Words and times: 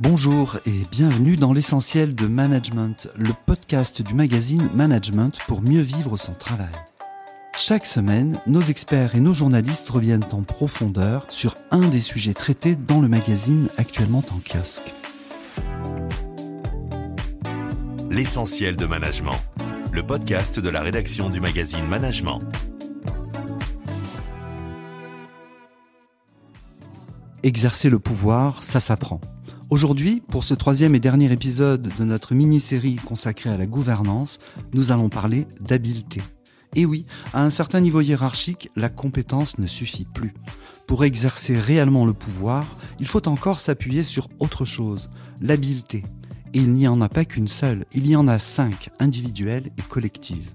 Bonjour 0.00 0.56
et 0.66 0.82
bienvenue 0.90 1.36
dans 1.36 1.52
l'essentiel 1.52 2.16
de 2.16 2.26
Management, 2.26 3.08
le 3.16 3.30
podcast 3.46 4.02
du 4.02 4.12
magazine 4.12 4.68
Management 4.74 5.38
pour 5.46 5.62
mieux 5.62 5.82
vivre 5.82 6.16
son 6.16 6.34
travail. 6.34 6.74
Chaque 7.56 7.86
semaine, 7.86 8.40
nos 8.48 8.60
experts 8.60 9.14
et 9.14 9.20
nos 9.20 9.32
journalistes 9.32 9.88
reviennent 9.88 10.24
en 10.32 10.42
profondeur 10.42 11.26
sur 11.28 11.54
un 11.70 11.86
des 11.86 12.00
sujets 12.00 12.34
traités 12.34 12.74
dans 12.74 13.00
le 13.00 13.06
magazine 13.06 13.68
actuellement 13.76 14.22
en 14.32 14.40
kiosque. 14.40 14.92
L'essentiel 18.10 18.74
de 18.74 18.86
Management, 18.86 19.38
le 19.92 20.04
podcast 20.04 20.58
de 20.58 20.68
la 20.70 20.80
rédaction 20.80 21.30
du 21.30 21.38
magazine 21.38 21.86
Management. 21.86 22.40
Exercer 27.44 27.90
le 27.90 28.00
pouvoir, 28.00 28.64
ça 28.64 28.80
s'apprend. 28.80 29.20
Aujourd'hui, 29.74 30.22
pour 30.28 30.44
ce 30.44 30.54
troisième 30.54 30.94
et 30.94 31.00
dernier 31.00 31.32
épisode 31.32 31.92
de 31.98 32.04
notre 32.04 32.32
mini-série 32.32 32.94
consacrée 32.94 33.50
à 33.50 33.56
la 33.56 33.66
gouvernance, 33.66 34.38
nous 34.72 34.92
allons 34.92 35.08
parler 35.08 35.48
d'habileté. 35.60 36.22
Et 36.76 36.86
oui, 36.86 37.06
à 37.32 37.42
un 37.42 37.50
certain 37.50 37.80
niveau 37.80 38.00
hiérarchique, 38.00 38.70
la 38.76 38.88
compétence 38.88 39.58
ne 39.58 39.66
suffit 39.66 40.04
plus. 40.04 40.32
Pour 40.86 41.04
exercer 41.04 41.58
réellement 41.58 42.06
le 42.06 42.12
pouvoir, 42.12 42.78
il 43.00 43.08
faut 43.08 43.26
encore 43.26 43.58
s'appuyer 43.58 44.04
sur 44.04 44.28
autre 44.38 44.64
chose, 44.64 45.10
l'habileté. 45.40 46.04
Et 46.52 46.58
il 46.58 46.72
n'y 46.72 46.86
en 46.86 47.00
a 47.00 47.08
pas 47.08 47.24
qu'une 47.24 47.48
seule, 47.48 47.84
il 47.94 48.06
y 48.06 48.14
en 48.14 48.28
a 48.28 48.38
cinq, 48.38 48.90
individuelles 49.00 49.72
et 49.76 49.82
collectives. 49.82 50.52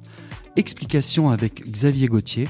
Explication 0.56 1.30
avec 1.30 1.70
Xavier 1.70 2.08
Gauthier, 2.08 2.48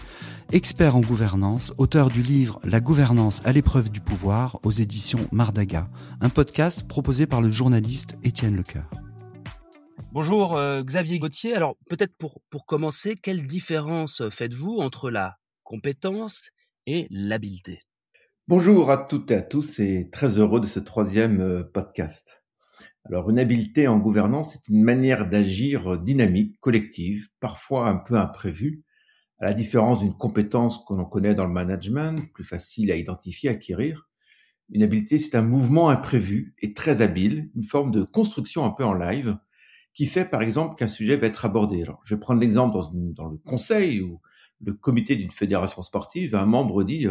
expert 0.52 0.95
en 0.95 1.02
gouvernance, 1.02 1.73
auteur 1.77 2.09
du 2.09 2.23
livre 2.23 2.59
La 2.63 2.80
gouvernance 2.80 3.45
à 3.45 3.52
l'épreuve 3.52 3.89
du 3.89 3.99
pouvoir 4.02 4.59
aux 4.63 4.72
éditions 4.72 5.27
Mardaga, 5.31 5.88
un 6.22 6.30
podcast 6.30 6.88
proposé 6.88 7.27
par 7.27 7.41
le 7.41 7.52
journaliste 7.52 8.17
Étienne 8.23 8.55
Lecoeur. 8.55 8.89
Bonjour 10.11 10.58
euh, 10.58 10.81
Xavier 10.81 11.19
Gauthier. 11.19 11.53
Alors 11.53 11.75
peut-être 11.88 12.16
pour, 12.17 12.41
pour 12.50 12.66
commencer, 12.66 13.16
quelle 13.16 13.45
différence 13.45 14.23
faites-vous 14.30 14.78
entre 14.78 15.11
la 15.11 15.36
compétence 15.64 16.50
et 16.88 17.06
l'habileté? 17.11 17.81
Bonjour 18.47 18.89
à 18.89 18.97
toutes 18.97 19.30
et 19.30 19.36
à 19.36 19.41
tous 19.44 19.80
et 19.80 20.09
très 20.11 20.39
heureux 20.39 20.59
de 20.59 20.66
ce 20.66 20.80
troisième 20.80 21.41
euh, 21.41 21.63
podcast. 21.63 22.44
Alors 23.06 23.30
une 23.30 23.38
habileté 23.38 23.88
en 23.88 24.00
gouvernance, 24.00 24.53
c'est 24.53 24.67
une 24.73 24.81
manière 24.81 25.30
d'agir 25.30 26.00
dynamique, 26.00 26.59
collective, 26.59 27.28
parfois 27.39 27.88
un 27.88 27.97
peu 27.97 28.17
imprévue, 28.17 28.84
à 29.40 29.45
la 29.45 29.54
différence 29.54 30.00
d'une 30.00 30.14
compétence 30.14 30.84
que 30.86 30.94
l'on 30.94 31.06
connaît 31.06 31.36
dans 31.36 31.45
le 31.45 31.54
management, 31.54 32.32
plus 32.34 32.44
facile 32.44 32.92
à 32.92 32.95
identifier, 32.95 33.50
à 33.50 33.54
acquérir, 33.54 34.08
une 34.72 34.84
habileté, 34.84 35.18
c'est 35.18 35.36
un 35.36 35.42
mouvement 35.42 35.90
imprévu 35.90 36.54
et 36.59 36.73
très 36.73 37.02
habile, 37.02 37.50
une 37.56 37.64
forme 37.64 37.92
de 37.92 38.04
construction 38.04 38.66
un 38.66 38.70
peu 38.70 38.84
en 38.84 38.94
live, 38.94 39.38
qui 39.94 40.06
fait 40.06 40.26
par 40.26 40.42
exemple 40.42 40.76
qu'un 40.76 40.88
sujet 40.88 41.16
va 41.16 41.28
être 41.28 41.46
abordé. 41.46 41.81
Alors, 41.81 42.00
je 42.04 42.14
vais 42.14 42.20
prendre 42.20 42.40
l'exemple 42.40 42.78
dans, 42.94 43.30
le 43.30 43.38
conseil 43.38 44.02
ou 44.02 44.22
le 44.62 44.73
comité 44.73 45.16
d'une 45.16 45.31
fédération 45.31 45.81
sportive, 45.81 46.36
un 46.36 46.46
membre 46.46 46.84
dit, 46.84 47.08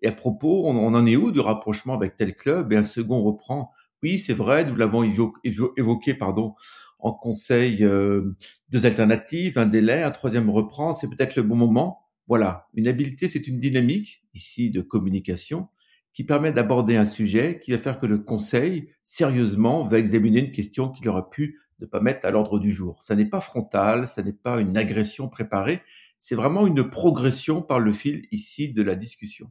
et 0.00 0.08
à 0.08 0.12
propos, 0.12 0.68
on, 0.68 0.76
on 0.76 0.94
en 0.94 1.06
est 1.06 1.16
où 1.16 1.30
du 1.30 1.40
rapprochement 1.40 1.94
avec 1.94 2.16
tel 2.16 2.34
club? 2.34 2.72
Et 2.72 2.76
un 2.76 2.84
second 2.84 3.22
reprend, 3.22 3.70
oui, 4.02 4.18
c'est 4.18 4.32
vrai, 4.32 4.64
nous 4.64 4.74
l'avons 4.74 5.04
évoqué, 5.04 6.14
pardon, 6.14 6.54
en 7.02 7.12
conseil 7.12 7.84
euh, 7.84 8.36
deux 8.70 8.86
alternatives, 8.86 9.58
un 9.58 9.66
délai, 9.66 10.02
un 10.02 10.12
troisième 10.12 10.48
reprend, 10.48 10.94
c'est 10.94 11.08
peut-être 11.08 11.36
le 11.36 11.42
bon 11.42 11.56
moment. 11.56 12.06
Voilà, 12.28 12.68
une 12.74 12.86
habileté, 12.86 13.26
c'est 13.28 13.48
une 13.48 13.58
dynamique 13.58 14.24
ici 14.34 14.70
de 14.70 14.80
communication 14.80 15.68
qui 16.14 16.24
permet 16.24 16.52
d'aborder 16.52 16.96
un 16.96 17.06
sujet 17.06 17.58
qui 17.60 17.72
va 17.72 17.78
faire 17.78 17.98
que 17.98 18.06
le 18.06 18.18
conseil, 18.18 18.90
sérieusement, 19.02 19.84
va 19.84 19.98
examiner 19.98 20.40
une 20.40 20.52
question 20.52 20.90
qu'il 20.90 21.08
aurait 21.08 21.28
pu 21.30 21.58
ne 21.80 21.86
pas 21.86 22.00
mettre 22.00 22.24
à 22.24 22.30
l'ordre 22.30 22.60
du 22.60 22.70
jour. 22.70 23.02
Ça 23.02 23.16
n'est 23.16 23.26
pas 23.28 23.40
frontal, 23.40 24.06
ça 24.06 24.22
n'est 24.22 24.32
pas 24.32 24.60
une 24.60 24.76
agression 24.76 25.28
préparée, 25.28 25.82
c'est 26.18 26.36
vraiment 26.36 26.68
une 26.68 26.88
progression 26.88 27.62
par 27.62 27.80
le 27.80 27.92
fil 27.92 28.26
ici 28.30 28.72
de 28.72 28.82
la 28.82 28.94
discussion. 28.94 29.50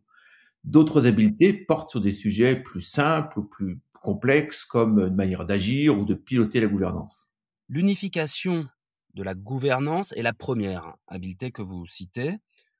D'autres 0.63 1.06
habiletés 1.06 1.51
portent 1.51 1.90
sur 1.90 2.00
des 2.00 2.13
sujets 2.13 2.56
plus 2.56 2.81
simples 2.81 3.40
ou 3.40 3.44
plus 3.44 3.81
complexes 4.01 4.63
comme 4.63 5.00
une 5.00 5.16
manière 5.16 5.45
d'agir 5.45 6.00
ou 6.00 6.06
de 6.06 6.13
piloter 6.13 6.61
la 6.61 6.67
gouvernance. 6.67 7.30
L'unification 7.73 8.67
de 9.13 9.23
la 9.23 9.33
gouvernance 9.33 10.11
est 10.17 10.21
la 10.23 10.33
première 10.33 10.97
habileté 11.07 11.51
que 11.51 11.61
vous 11.61 11.87
citez. 11.87 12.35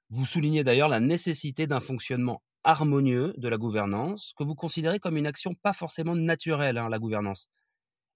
Vous 0.09 0.25
soulignez 0.25 0.66
d'ailleurs 0.66 0.90
la 0.90 1.00
nécessité 1.00 1.66
d'un 1.66 1.79
fonctionnement 1.79 2.44
harmonieux 2.66 3.34
de 3.38 3.47
la 3.47 3.57
gouvernance, 3.57 4.34
que 4.38 4.44
vous 4.44 4.53
considérez 4.53 5.00
comme 5.00 5.16
une 5.16 5.28
action 5.28 5.53
pas 5.53 5.72
forcément 5.72 6.13
naturelle, 6.13 6.78
hein, 6.78 6.90
la 6.90 7.00
gouvernance. 7.00 7.47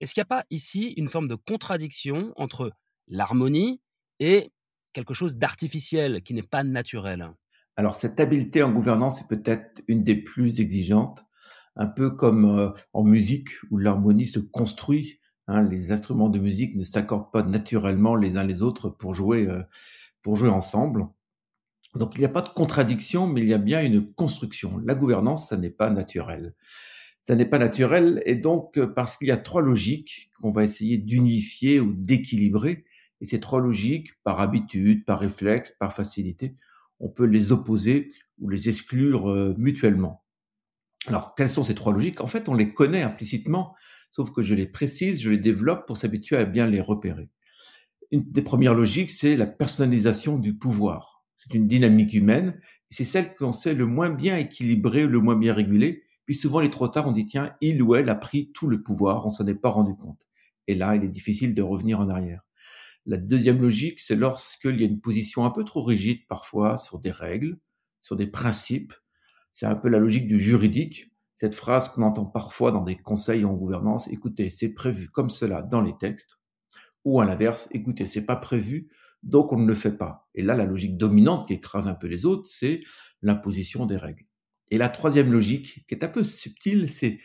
Est-ce 0.01 0.13
qu'il 0.13 0.19
n'y 0.19 0.25
a 0.25 0.35
pas 0.35 0.43
ici 0.49 0.93
une 0.97 1.07
forme 1.07 1.29
de 1.29 1.35
contradiction 1.35 2.33
entre 2.35 2.73
l'harmonie 3.07 3.79
et 4.19 4.51
quelque 4.91 5.13
chose 5.13 5.37
d'artificiel 5.37 6.23
qui 6.23 6.33
n'est 6.33 6.43
pas 6.43 6.65
naturel? 6.65 7.31
Alors 7.77 7.95
cette 7.95 8.19
habileté 8.19 8.63
en 8.63 8.73
gouvernance 8.73 9.21
est 9.21 9.29
peut-être 9.29 9.81
une 9.87 10.03
des 10.03 10.17
plus 10.17 10.59
exigeantes, 10.59 11.23
un 11.77 11.87
peu 11.87 12.09
comme 12.09 12.43
euh, 12.43 12.71
en 12.91 13.05
musique 13.05 13.51
où 13.71 13.77
l'harmonie 13.77 14.27
se 14.27 14.39
construit 14.39 15.21
Hein, 15.47 15.63
les 15.63 15.91
instruments 15.91 16.29
de 16.29 16.39
musique 16.39 16.75
ne 16.75 16.83
s'accordent 16.83 17.31
pas 17.31 17.43
naturellement 17.43 18.15
les 18.15 18.35
uns 18.37 18.43
les 18.43 18.63
autres 18.63 18.89
pour 18.89 19.13
jouer, 19.13 19.47
euh, 19.47 19.61
pour 20.21 20.35
jouer 20.35 20.49
ensemble. 20.49 21.07
Donc 21.93 22.13
il 22.15 22.19
n'y 22.19 22.25
a 22.25 22.29
pas 22.29 22.41
de 22.41 22.49
contradiction, 22.49 23.27
mais 23.27 23.41
il 23.41 23.47
y 23.47 23.53
a 23.53 23.59
bien 23.59 23.83
une 23.83 24.11
construction. 24.13 24.79
La 24.83 24.95
gouvernance, 24.95 25.49
ça 25.49 25.57
n'est 25.57 25.69
pas 25.69 25.89
naturel. 25.89 26.55
Ça 27.19 27.35
n'est 27.35 27.45
pas 27.45 27.57
naturel, 27.59 28.21
et 28.25 28.35
donc 28.35 28.77
euh, 28.77 28.87
parce 28.87 29.17
qu'il 29.17 29.27
y 29.27 29.31
a 29.31 29.37
trois 29.37 29.61
logiques 29.61 30.31
qu'on 30.41 30.51
va 30.51 30.63
essayer 30.63 30.97
d'unifier 30.97 31.79
ou 31.79 31.93
d'équilibrer, 31.93 32.85
et 33.21 33.25
ces 33.25 33.39
trois 33.39 33.61
logiques, 33.61 34.09
par 34.23 34.41
habitude, 34.41 35.05
par 35.05 35.19
réflexe, 35.19 35.73
par 35.79 35.93
facilité, 35.93 36.55
on 36.99 37.09
peut 37.09 37.25
les 37.25 37.51
opposer 37.51 38.09
ou 38.39 38.49
les 38.49 38.69
exclure 38.69 39.29
euh, 39.29 39.55
mutuellement. 39.57 40.23
Alors, 41.07 41.35
quelles 41.35 41.49
sont 41.49 41.63
ces 41.63 41.75
trois 41.75 41.93
logiques? 41.93 42.21
En 42.21 42.27
fait, 42.27 42.49
on 42.49 42.53
les 42.53 42.73
connaît 42.73 43.03
implicitement 43.03 43.75
sauf 44.15 44.31
que 44.31 44.41
je 44.41 44.55
les 44.55 44.65
précise, 44.65 45.21
je 45.21 45.29
les 45.29 45.37
développe 45.37 45.85
pour 45.85 45.97
s'habituer 45.97 46.37
à 46.37 46.45
bien 46.45 46.67
les 46.67 46.79
repérer. 46.79 47.29
Une 48.11 48.23
des 48.31 48.43
premières 48.43 48.73
logiques, 48.73 49.11
c'est 49.11 49.35
la 49.35 49.45
personnalisation 49.45 50.37
du 50.37 50.57
pouvoir. 50.57 51.25
C'est 51.35 51.53
une 51.53 51.67
dynamique 51.67 52.13
humaine, 52.13 52.57
c'est 52.89 53.03
celle 53.03 53.35
qu'on 53.35 53.51
sait 53.51 53.73
le 53.73 53.85
moins 53.85 54.09
bien 54.09 54.37
équilibrer, 54.37 55.05
le 55.05 55.19
moins 55.19 55.35
bien 55.35 55.53
réguler, 55.53 56.03
puis 56.23 56.33
souvent 56.33 56.61
il 56.61 56.67
est 56.67 56.69
trop 56.69 56.87
tard, 56.87 57.07
on 57.07 57.11
dit 57.11 57.25
tiens, 57.25 57.57
il 57.59 57.83
ou 57.83 57.93
elle 57.95 58.07
a 58.07 58.15
pris 58.15 58.53
tout 58.53 58.67
le 58.67 58.81
pouvoir, 58.81 59.25
on 59.25 59.29
s'en 59.29 59.45
est 59.47 59.53
pas 59.53 59.67
rendu 59.67 59.93
compte. 59.97 60.21
Et 60.67 60.75
là, 60.75 60.95
il 60.95 61.03
est 61.03 61.09
difficile 61.09 61.53
de 61.53 61.61
revenir 61.61 61.99
en 61.99 62.07
arrière. 62.07 62.41
La 63.05 63.17
deuxième 63.17 63.61
logique, 63.61 63.99
c'est 63.99 64.15
lorsqu'il 64.15 64.79
y 64.79 64.83
a 64.83 64.87
une 64.87 65.01
position 65.01 65.43
un 65.43 65.51
peu 65.51 65.65
trop 65.65 65.83
rigide 65.83 66.25
parfois 66.29 66.77
sur 66.77 66.99
des 66.99 67.11
règles, 67.11 67.59
sur 68.01 68.15
des 68.15 68.27
principes. 68.27 68.93
C'est 69.51 69.65
un 69.65 69.75
peu 69.75 69.89
la 69.89 69.99
logique 69.99 70.29
du 70.29 70.39
juridique 70.39 71.11
cette 71.35 71.53
phrase 71.53 71.89
qu'on 71.89 72.01
entend 72.01 72.25
parfois 72.25 72.71
dans 72.71 72.83
des 72.83 72.95
conseils 72.95 73.43
en 73.45 73.53
gouvernance, 73.53 74.07
écoutez, 74.07 74.49
c'est 74.49 74.69
prévu 74.69 75.09
comme 75.09 75.29
cela 75.29 75.61
dans 75.61 75.81
les 75.81 75.95
textes, 75.97 76.39
ou 77.03 77.19
à 77.19 77.25
l'inverse, 77.25 77.67
écoutez, 77.71 78.05
c'est 78.05 78.25
pas 78.25 78.37
prévu, 78.37 78.89
donc 79.21 79.51
on 79.51 79.59
ne 79.59 79.67
le 79.67 79.75
fait 79.75 79.97
pas. 79.97 80.29
Et 80.33 80.41
là, 80.41 80.55
la 80.55 80.65
logique 80.65 80.97
dominante 80.97 81.47
qui 81.47 81.53
écrase 81.53 81.87
un 81.87 81.93
peu 81.93 82.07
les 82.07 82.25
autres, 82.25 82.47
c'est 82.47 82.81
l'imposition 83.21 83.85
des 83.85 83.97
règles. 83.97 84.25
Et 84.71 84.77
la 84.77 84.89
troisième 84.89 85.31
logique, 85.31 85.85
qui 85.87 85.93
est 85.93 86.03
un 86.03 86.09
peu 86.09 86.23
subtile, 86.23 86.89
c'est 86.89 87.19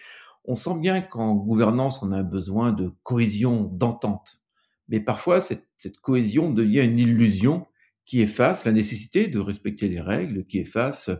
on 0.44 0.54
sent 0.54 0.78
bien 0.80 1.00
qu'en 1.02 1.34
gouvernance, 1.34 2.02
on 2.02 2.10
a 2.12 2.22
besoin 2.22 2.72
de 2.72 2.92
cohésion, 3.02 3.64
d'entente. 3.64 4.42
Mais 4.88 4.98
parfois, 5.00 5.40
cette, 5.40 5.68
cette 5.76 5.98
cohésion 5.98 6.50
devient 6.50 6.80
une 6.80 6.98
illusion 6.98 7.66
qui 8.06 8.20
efface 8.20 8.64
la 8.64 8.72
nécessité 8.72 9.28
de 9.28 9.38
respecter 9.38 9.88
les 9.88 10.00
règles, 10.00 10.46
qui 10.46 10.58
efface 10.58 11.10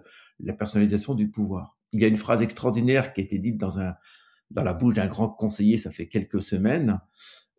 la 0.41 0.55
personnalisation 0.55 1.15
du 1.15 1.31
pouvoir 1.31 1.80
il 1.93 2.01
y 2.01 2.05
a 2.05 2.09
une 2.09 2.17
phrase 2.17 2.43
extraordinaire 2.43 3.13
qui 3.13 3.21
a 3.21 3.25
été 3.25 3.39
dite 3.39 3.57
dans, 3.57 3.79
un, 3.79 3.95
dans 4.51 4.63
la 4.63 4.75
bouche 4.75 4.95
d'un 4.95 5.07
grand 5.07 5.29
conseiller, 5.29 5.79
ça 5.79 5.91
fait 5.91 6.09
quelques 6.09 6.43
semaines, 6.43 7.01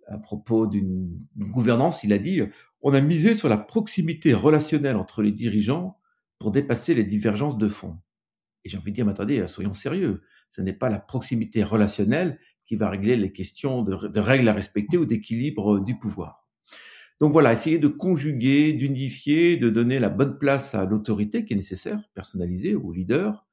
à 0.07 0.18
propos 0.18 0.68
d'une 0.68 1.18
gouvernance. 1.38 2.04
Il 2.04 2.13
a 2.13 2.18
dit 2.18 2.42
On 2.81 2.94
a 2.94 3.01
misé 3.01 3.36
sur 3.36 3.50
la 3.50 3.57
proximité 3.57 4.33
relationnelle 4.33 4.95
entre 4.95 5.22
les 5.22 5.31
dirigeants 5.31 5.98
pour 6.39 6.51
dépasser 6.51 6.94
les 6.94 7.04
divergences 7.04 7.57
de 7.57 7.68
fond. 7.68 7.98
Et 8.63 8.69
j'ai 8.69 8.78
envie 8.78 8.92
de 8.92 8.95
dire 8.95 9.06
Mais 9.06 9.12
attendez, 9.12 9.48
soyons 9.48 9.74
sérieux. 9.74 10.22
Ce 10.50 10.62
n'est 10.62 10.74
pas 10.74 10.89
la 10.89 11.00
proximité 11.00 11.63
relationnelle 11.63 12.39
qui 12.66 12.75
va 12.75 12.89
régler 12.89 13.16
les 13.16 13.31
questions 13.31 13.84
de, 13.84 14.19
règles 14.19 14.50
à 14.50 14.54
respecter 14.54 14.98
ou 14.98 15.06
d'équilibre 15.06 15.80
du 15.80 15.98
pouvoir. 15.98 16.48
Donc 17.19 17.31
voilà, 17.31 17.54
essayer 17.54 17.77
de 17.77 17.88
conjuguer, 17.88 18.74
d'unifier, 18.74 19.56
de 19.56 19.69
donner 19.69 20.00
la 20.00 20.10
bonne 20.10 20.38
place 20.38 20.74
à 20.74 20.86
l'autorité 20.86 21.45
qui 21.45 21.54
est 21.54 21.56
nécessaire, 21.56 22.01
personnalisée, 22.13 22.75
au 22.75 22.92
leader, 22.92 23.45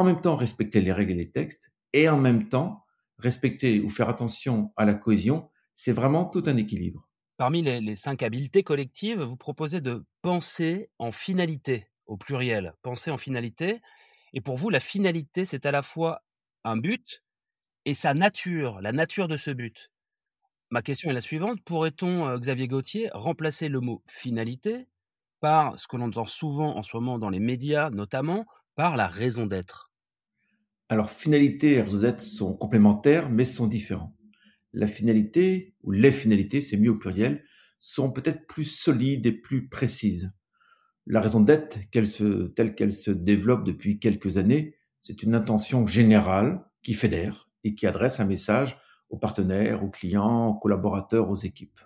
en 0.00 0.04
même 0.04 0.20
temps 0.20 0.36
respecter 0.36 0.80
les 0.80 0.92
règles 0.92 1.12
et 1.12 1.16
les 1.16 1.30
textes, 1.30 1.70
et 1.92 2.08
en 2.08 2.18
même 2.18 2.48
temps 2.48 2.84
respecter 3.18 3.80
ou 3.80 3.88
faire 3.88 4.08
attention 4.08 4.72
à 4.76 4.84
la 4.84 4.94
cohésion, 4.94 5.50
c'est 5.74 5.92
vraiment 5.92 6.24
tout 6.24 6.42
un 6.46 6.56
équilibre. 6.56 7.08
Parmi 7.36 7.62
les, 7.62 7.94
cinq 7.94 8.22
habiletés 8.22 8.62
collectives, 8.62 9.22
vous 9.22 9.36
proposez 9.36 9.80
de 9.80 10.04
penser 10.20 10.90
en 10.98 11.10
finalité, 11.10 11.86
au 12.06 12.16
pluriel, 12.16 12.74
penser 12.82 13.10
en 13.10 13.16
finalité. 13.16 13.80
Et 14.34 14.40
pour 14.40 14.56
vous, 14.56 14.68
la 14.68 14.80
finalité, 14.80 15.44
c'est 15.44 15.64
à 15.64 15.70
la 15.70 15.82
fois 15.82 16.22
un 16.64 16.76
but 16.76 17.22
et 17.86 17.94
sa 17.94 18.12
nature, 18.12 18.80
la 18.82 18.92
nature 18.92 19.26
de 19.26 19.36
ce 19.36 19.50
but. 19.50 19.90
Ma 20.70 20.82
question 20.82 21.10
est 21.10 21.14
la 21.14 21.20
suivante. 21.20 21.62
Pourrait-on, 21.64 22.28
euh, 22.28 22.38
Xavier 22.38 22.68
Gauthier, 22.68 23.10
remplacer 23.12 23.68
le 23.68 23.80
mot 23.80 24.02
finalité 24.06 24.84
par 25.40 25.78
ce 25.78 25.88
que 25.88 25.96
l'on 25.96 26.08
entend 26.08 26.24
souvent 26.24 26.76
en 26.76 26.82
ce 26.82 26.96
moment 26.96 27.18
dans 27.18 27.30
les 27.30 27.40
médias, 27.40 27.90
notamment 27.90 28.44
par 28.76 28.96
la 28.96 29.08
raison 29.08 29.46
d'être? 29.46 29.89
Alors, 30.90 31.08
finalité 31.08 31.74
et 31.74 31.82
raison 31.82 31.98
d'être 31.98 32.20
sont 32.20 32.52
complémentaires, 32.52 33.30
mais 33.30 33.44
sont 33.44 33.68
différents. 33.68 34.16
La 34.72 34.88
finalité, 34.88 35.76
ou 35.84 35.92
les 35.92 36.10
finalités, 36.10 36.60
c'est 36.60 36.76
mieux 36.76 36.90
au 36.90 36.98
pluriel, 36.98 37.44
sont 37.78 38.10
peut-être 38.10 38.48
plus 38.48 38.64
solides 38.64 39.24
et 39.24 39.30
plus 39.30 39.68
précises. 39.68 40.32
La 41.06 41.20
raison 41.20 41.40
d'être, 41.42 41.78
telle 42.56 42.74
qu'elle 42.74 42.92
se 42.92 43.10
développe 43.12 43.64
depuis 43.64 44.00
quelques 44.00 44.36
années, 44.36 44.74
c'est 45.00 45.22
une 45.22 45.36
intention 45.36 45.86
générale 45.86 46.64
qui 46.82 46.94
fédère 46.94 47.48
et 47.62 47.76
qui 47.76 47.86
adresse 47.86 48.18
un 48.18 48.26
message 48.26 48.76
aux 49.10 49.18
partenaires, 49.18 49.84
aux 49.84 49.90
clients, 49.90 50.48
aux 50.48 50.58
collaborateurs, 50.58 51.30
aux 51.30 51.36
équipes. 51.36 51.80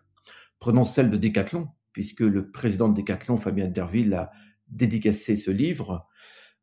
Prenons 0.59 0.85
celle 0.85 1.11
de 1.11 1.19
Decathlon, 1.19 1.69
puisque 1.93 2.21
le 2.21 2.50
président 2.50 2.89
de 2.89 3.03
Decathlon, 3.03 3.37
Fabien 3.37 3.69
Derville, 3.69 4.15
a 4.15 4.31
dédicacé 4.69 5.37
ce 5.37 5.50
livre, 5.50 6.09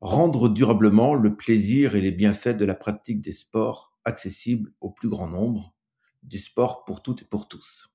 Rendre 0.02 0.50
durablement 0.50 1.14
le 1.14 1.36
plaisir 1.36 1.96
et 1.96 2.02
les 2.02 2.12
bienfaits 2.12 2.58
de 2.58 2.66
la 2.66 2.76
pratique 2.76 3.22
des 3.22 3.32
sports 3.32 3.96
accessibles 4.04 4.74
au 4.82 4.90
plus 4.90 5.10
grand 5.10 5.30
nombre, 5.30 5.76
du 6.24 6.40
sport 6.40 6.84
pour 6.86 7.02
toutes 7.02 7.22
et 7.22 7.26
pour 7.26 7.48
tous. 7.48 7.90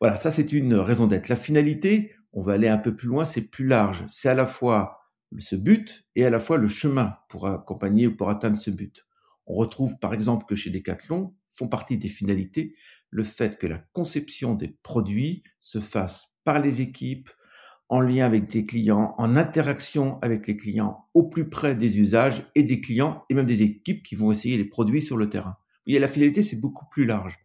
Voilà, 0.00 0.16
ça 0.16 0.30
c'est 0.30 0.52
une 0.52 0.74
raison 0.74 1.06
d'être. 1.06 1.28
La 1.28 1.36
finalité, 1.36 2.12
on 2.32 2.42
va 2.42 2.54
aller 2.54 2.68
un 2.68 2.78
peu 2.78 2.94
plus 2.96 3.08
loin, 3.08 3.24
c'est 3.24 3.42
plus 3.42 3.66
large. 3.66 4.04
C'est 4.08 4.28
à 4.28 4.34
la 4.34 4.46
fois 4.46 4.98
ce 5.38 5.56
but 5.56 6.04
et 6.16 6.24
à 6.24 6.30
la 6.30 6.40
fois 6.40 6.58
le 6.58 6.68
chemin 6.68 7.16
pour 7.28 7.46
accompagner 7.46 8.08
ou 8.08 8.16
pour 8.16 8.28
atteindre 8.28 8.56
ce 8.56 8.70
but. 8.70 9.06
On 9.46 9.54
retrouve 9.54 9.98
par 9.98 10.14
exemple 10.14 10.46
que 10.46 10.54
chez 10.54 10.70
Decathlon 10.70 11.34
font 11.46 11.68
partie 11.68 11.98
des 11.98 12.08
finalités 12.08 12.74
le 13.10 13.24
fait 13.24 13.58
que 13.58 13.66
la 13.66 13.78
conception 13.92 14.54
des 14.54 14.76
produits 14.82 15.42
se 15.60 15.80
fasse 15.80 16.34
par 16.44 16.60
les 16.60 16.80
équipes, 16.80 17.30
en 17.92 18.00
lien 18.00 18.24
avec 18.24 18.50
des 18.50 18.64
clients, 18.64 19.14
en 19.18 19.36
interaction 19.36 20.18
avec 20.22 20.46
les 20.46 20.56
clients, 20.56 21.04
au 21.12 21.24
plus 21.24 21.50
près 21.50 21.74
des 21.74 21.98
usages 21.98 22.50
et 22.54 22.62
des 22.62 22.80
clients 22.80 23.26
et 23.28 23.34
même 23.34 23.44
des 23.44 23.60
équipes 23.60 24.02
qui 24.02 24.14
vont 24.14 24.32
essayer 24.32 24.56
les 24.56 24.64
produits 24.64 25.02
sur 25.02 25.18
le 25.18 25.28
terrain. 25.28 25.58
Et 25.86 25.98
la 25.98 26.08
finalité, 26.08 26.42
c'est 26.42 26.56
beaucoup 26.56 26.86
plus 26.90 27.04
large. 27.04 27.38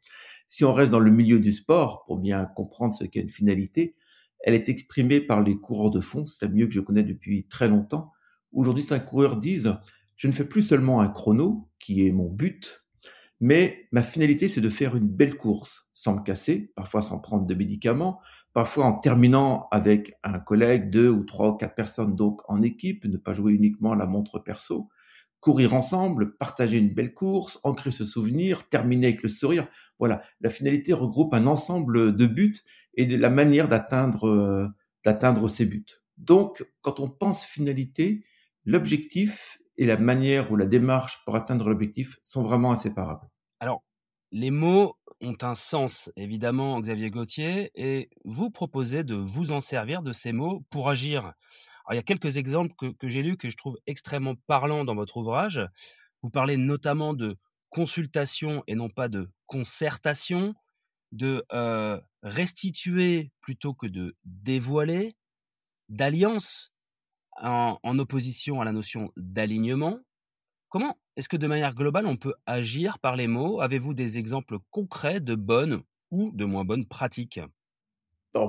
Si 0.48 0.64
on 0.64 0.72
reste 0.72 0.90
dans 0.90 1.02
le 1.02 1.12
milieu 1.12 1.40
du 1.40 1.52
sport, 1.52 2.06
pour 2.06 2.18
bien 2.18 2.46
comprendre 2.46 2.94
ce 2.94 3.04
qu'est 3.04 3.20
une 3.20 3.30
finalité, 3.30 3.98
elle 4.40 4.54
est 4.54 4.70
exprimée 4.70 5.20
par 5.20 5.44
les 5.44 5.58
coureurs 5.58 5.92
de 5.92 6.00
fond, 6.00 6.26
c'est 6.26 6.46
la 6.46 6.52
mieux 6.54 6.66
que 6.66 6.74
je 6.74 6.80
connais 6.80 7.04
depuis 7.04 7.46
très 7.50 7.68
longtemps. 7.68 8.14
Aujourd'hui, 8.54 8.86
certains 8.86 9.04
coureurs 9.04 9.36
disent, 9.36 9.76
je 10.16 10.28
ne 10.28 10.32
fais 10.32 10.46
plus 10.46 10.62
seulement 10.62 11.02
un 11.02 11.10
chrono, 11.10 11.68
qui 11.78 12.08
est 12.08 12.14
mon 12.14 12.30
but, 12.32 12.86
mais 13.40 13.88
ma 13.92 14.02
finalité, 14.02 14.48
c'est 14.48 14.62
de 14.62 14.70
faire 14.70 14.96
une 14.96 15.08
belle 15.08 15.36
course 15.36 15.88
sans 15.94 16.16
me 16.16 16.24
casser, 16.24 16.72
parfois 16.76 17.02
sans 17.02 17.20
prendre 17.20 17.46
de 17.46 17.54
médicaments, 17.54 18.20
parfois 18.54 18.86
en 18.86 18.94
terminant 18.94 19.68
avec 19.72 20.14
un 20.24 20.40
collègue, 20.40 20.90
deux 20.90 21.10
ou 21.10 21.24
trois 21.24 21.50
ou 21.50 21.54
quatre 21.54 21.76
personnes 21.76 22.16
donc 22.16 22.42
en 22.48 22.62
équipe, 22.64 23.06
ne 23.06 23.18
pas 23.18 23.34
jouer 23.34 23.54
uniquement 23.54 23.92
à 23.92 23.96
la 23.96 24.08
montre 24.08 24.40
perso, 24.40 24.90
courir 25.40 25.76
ensemble, 25.76 26.36
partager 26.38 26.78
une 26.78 26.94
belle 26.94 27.14
course, 27.14 27.60
ancrer 27.64 27.92
ce 27.92 28.06
souvenir, 28.06 28.68
terminer 28.70 29.08
avec 29.08 29.24
le 29.24 29.30
sourire. 29.30 29.68
Voilà, 30.00 30.24
la 30.42 30.50
finalité 30.50 30.94
regroupe 30.94 31.34
un 31.34 31.46
ensemble 31.46 32.16
de 32.16 32.26
buts 32.26 32.64
et 32.96 33.06
de 33.06 33.18
la 33.18 33.30
manière 33.30 33.68
d'atteindre 33.68 34.28
euh, 34.28 34.68
d'atteindre 35.06 35.48
ces 35.48 35.66
buts. 35.66 35.86
Donc, 36.18 36.66
quand 36.82 37.00
on 37.00 37.10
pense 37.10 37.46
finalité, 37.46 38.26
l'objectif 38.66 39.60
et 39.78 39.86
la 39.86 39.98
manière 39.98 40.52
ou 40.52 40.56
la 40.56 40.66
démarche 40.66 41.24
pour 41.26 41.36
atteindre 41.36 41.70
l'objectif 41.70 42.18
sont 42.24 42.42
vraiment 42.42 42.72
inséparables. 42.72 43.28
Alors, 43.60 43.84
les 44.32 44.52
mots 44.52 44.98
ont 45.22 45.38
un 45.42 45.56
sens, 45.56 46.12
évidemment, 46.16 46.80
Xavier 46.80 47.10
Gauthier, 47.10 47.72
et 47.76 48.10
vous 48.26 48.50
proposez 48.50 49.04
de 49.04 49.16
vous 49.16 49.52
en 49.52 49.62
servir 49.62 50.02
de 50.02 50.14
ces 50.14 50.32
mots 50.32 50.64
pour 50.70 50.90
agir. 50.90 51.22
Alors, 51.22 51.94
il 51.94 51.96
y 51.96 52.00
a 52.00 52.04
quelques 52.04 52.38
exemples 52.38 52.74
que, 52.76 53.08
j'ai 53.08 53.24
lus 53.24 53.38
que 53.38 53.50
je 53.50 53.58
trouve 53.58 53.78
extrêmement 53.88 54.36
parlants 54.48 54.84
dans 54.84 54.96
votre 54.96 55.18
ouvrage. 55.18 55.66
Vous 56.22 56.30
parlez 56.30 56.58
notamment 56.58 57.14
de 57.14 57.38
consultation 57.70 58.64
et 58.68 58.76
non 58.76 58.90
pas 58.90 59.08
de 59.08 59.30
concertation, 59.46 60.54
de 61.12 61.46
euh, 61.54 62.00
restituer 62.22 63.32
plutôt 63.42 63.74
que 63.74 63.88
de 63.88 64.16
dévoiler, 64.26 65.16
d'alliance 65.90 66.74
en, 67.42 68.00
opposition 68.00 68.62
à 68.62 68.66
la 68.66 68.72
notion 68.72 69.12
d'alignement. 69.18 70.00
Comment 70.70 70.98
est-ce 71.16 71.30
que 71.30 71.38
de 71.38 71.48
manière 71.48 71.76
globale 71.76 72.06
on 72.06 72.18
peut 72.18 72.34
agir 72.46 73.00
par 73.00 73.16
les 73.16 73.28
mots? 73.28 73.62
Avez-vous 73.62 73.94
des 73.94 74.18
exemples 74.18 74.58
concrets 74.70 75.20
de 75.20 75.36
bonnes 75.36 75.82
ou 76.12 76.32
de 76.34 76.46
moins 76.46 76.66
bonnes 76.66 76.86
pratiques? 76.86 77.40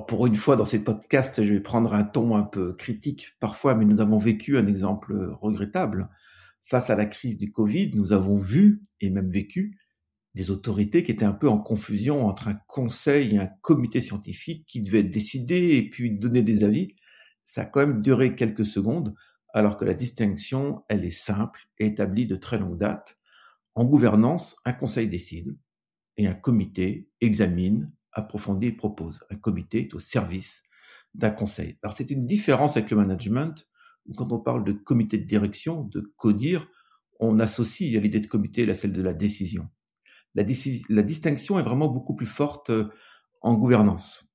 Pour 0.07 0.27
une 0.27 0.37
fois, 0.37 0.57
dans 0.57 0.67
ces 0.67 0.81
podcasts, 0.81 1.43
je 1.43 1.53
vais 1.53 1.61
prendre 1.61 1.95
un 1.95 2.05
ton 2.05 2.37
un 2.37 2.43
peu 2.43 2.75
critique 2.75 3.35
parfois, 3.41 3.75
mais 3.75 3.87
nous 3.87 4.01
avons 4.01 4.19
vécu 4.19 4.59
un 4.59 4.67
exemple 4.67 5.35
regrettable. 5.41 6.11
Face 6.63 6.91
à 6.91 6.97
la 6.97 7.07
crise 7.07 7.39
du 7.39 7.51
Covid, 7.53 7.93
nous 7.95 8.13
avons 8.13 8.37
vu 8.37 8.83
et 9.01 9.09
même 9.09 9.31
vécu 9.31 9.79
des 10.35 10.51
autorités 10.51 11.03
qui 11.03 11.11
étaient 11.11 11.25
un 11.25 11.33
peu 11.33 11.49
en 11.49 11.59
confusion 11.59 12.27
entre 12.27 12.49
un 12.49 12.59
conseil 12.67 13.35
et 13.35 13.39
un 13.39 13.49
comité 13.63 14.01
scientifique 14.01 14.67
qui 14.67 14.83
devaient 14.83 15.03
décider 15.03 15.77
et 15.77 15.89
puis 15.89 16.11
donner 16.11 16.43
des 16.43 16.65
avis 16.65 16.95
ça 17.49 17.63
a 17.63 17.65
quand 17.65 17.81
même 17.81 18.03
duré 18.03 18.37
quelques 18.37 18.67
secondes, 18.67 19.15
alors 19.55 19.79
que 19.79 19.87
la 19.87 19.95
distinction, 19.95 20.85
elle 20.91 21.07
est 21.07 21.11
simple 21.11 21.67
et 21.79 21.87
établie 21.87 22.27
de 22.27 22.37
très 22.37 22.59
longue 22.59 22.77
date. 22.77 23.19
En 23.75 23.87
gouvernance, 23.87 24.59
un 24.67 24.75
conseil 24.75 25.09
décide 25.09 25.57
et 26.19 26.27
un 26.27 26.35
comité 26.35 27.09
examine, 27.23 27.91
approfondit 28.13 28.67
et 28.67 28.73
propose. 28.73 29.25
Un 29.31 29.37
comité 29.37 29.81
est 29.81 29.95
au 29.95 29.99
service 29.99 30.63
d'un 31.15 31.31
conseil. 31.31 31.79
Alors 31.83 31.97
c'est 31.97 32.11
une 32.11 32.27
différence 32.27 32.77
avec 32.77 32.91
le 32.91 32.99
management, 32.99 33.67
où 34.05 34.13
quand 34.13 34.31
on 34.31 34.41
parle 34.41 34.63
de 34.63 34.73
comité 34.73 35.17
de 35.17 35.25
direction, 35.25 35.85
de 35.85 36.13
codir, 36.19 36.69
on 37.19 37.39
associe 37.39 37.97
à 37.97 38.01
l'idée 38.01 38.21
de 38.21 38.27
comité 38.27 38.67
la 38.67 38.75
celle 38.75 38.93
de 38.93 39.01
la 39.01 39.15
décision. 39.15 39.71
La, 40.35 40.45
la 40.91 41.03
distinction 41.03 41.59
est 41.59 41.63
vraiment 41.63 41.89
beaucoup 41.89 42.15
plus 42.15 42.27
forte 42.27 42.69
euh, 42.69 42.93
en 43.41 43.55
gouvernance. 43.55 44.28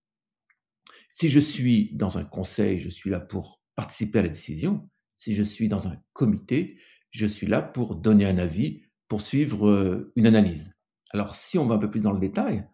Si 1.13 1.29
je 1.29 1.39
suis 1.39 1.93
dans 1.93 2.17
un 2.17 2.23
conseil, 2.23 2.79
je 2.79 2.89
suis 2.89 3.09
là 3.09 3.19
pour 3.19 3.61
participer 3.75 4.19
à 4.19 4.21
la 4.23 4.29
décision. 4.29 4.89
Si 5.17 5.35
je 5.35 5.43
suis 5.43 5.67
dans 5.67 5.87
un 5.87 5.97
comité, 6.13 6.77
je 7.11 7.27
suis 7.27 7.47
là 7.47 7.61
pour 7.61 7.95
donner 7.95 8.25
un 8.25 8.37
avis, 8.37 8.81
pour 9.07 9.21
suivre 9.21 9.69
euh, 9.69 10.11
une 10.15 10.25
analyse. 10.25 10.73
Alors, 11.11 11.35
si 11.35 11.59
on 11.59 11.67
va 11.67 11.75
un 11.75 11.77
peu 11.77 11.91
plus 11.91 12.01
dans 12.01 12.11
le 12.11 12.19
détail, 12.19 12.67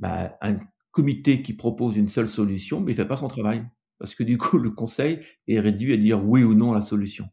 bah, 0.00 0.36
un 0.42 0.58
comité 0.90 1.42
qui 1.42 1.52
propose 1.52 1.96
une 1.96 2.08
seule 2.08 2.28
solution, 2.28 2.80
mais 2.80 2.92
il 2.92 2.94
ne 2.96 3.02
fait 3.02 3.08
pas 3.08 3.16
son 3.16 3.28
travail. 3.28 3.64
Parce 3.98 4.14
que 4.14 4.24
du 4.24 4.38
coup, 4.38 4.58
le 4.58 4.70
conseil 4.70 5.20
est 5.46 5.60
réduit 5.60 5.92
à 5.92 5.96
dire 5.96 6.24
oui 6.24 6.42
ou 6.42 6.54
non 6.54 6.72
à 6.72 6.76
la 6.76 6.82
solution. 6.82 7.28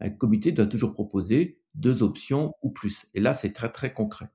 Un 0.00 0.10
comité 0.10 0.52
doit 0.52 0.66
toujours 0.66 0.92
proposer 0.92 1.60
deux 1.74 2.02
options 2.02 2.54
ou 2.62 2.70
plus. 2.70 3.06
Et 3.14 3.20
là, 3.20 3.34
c'est 3.34 3.52
très, 3.52 3.70
très 3.70 3.92
concret. 3.92 4.28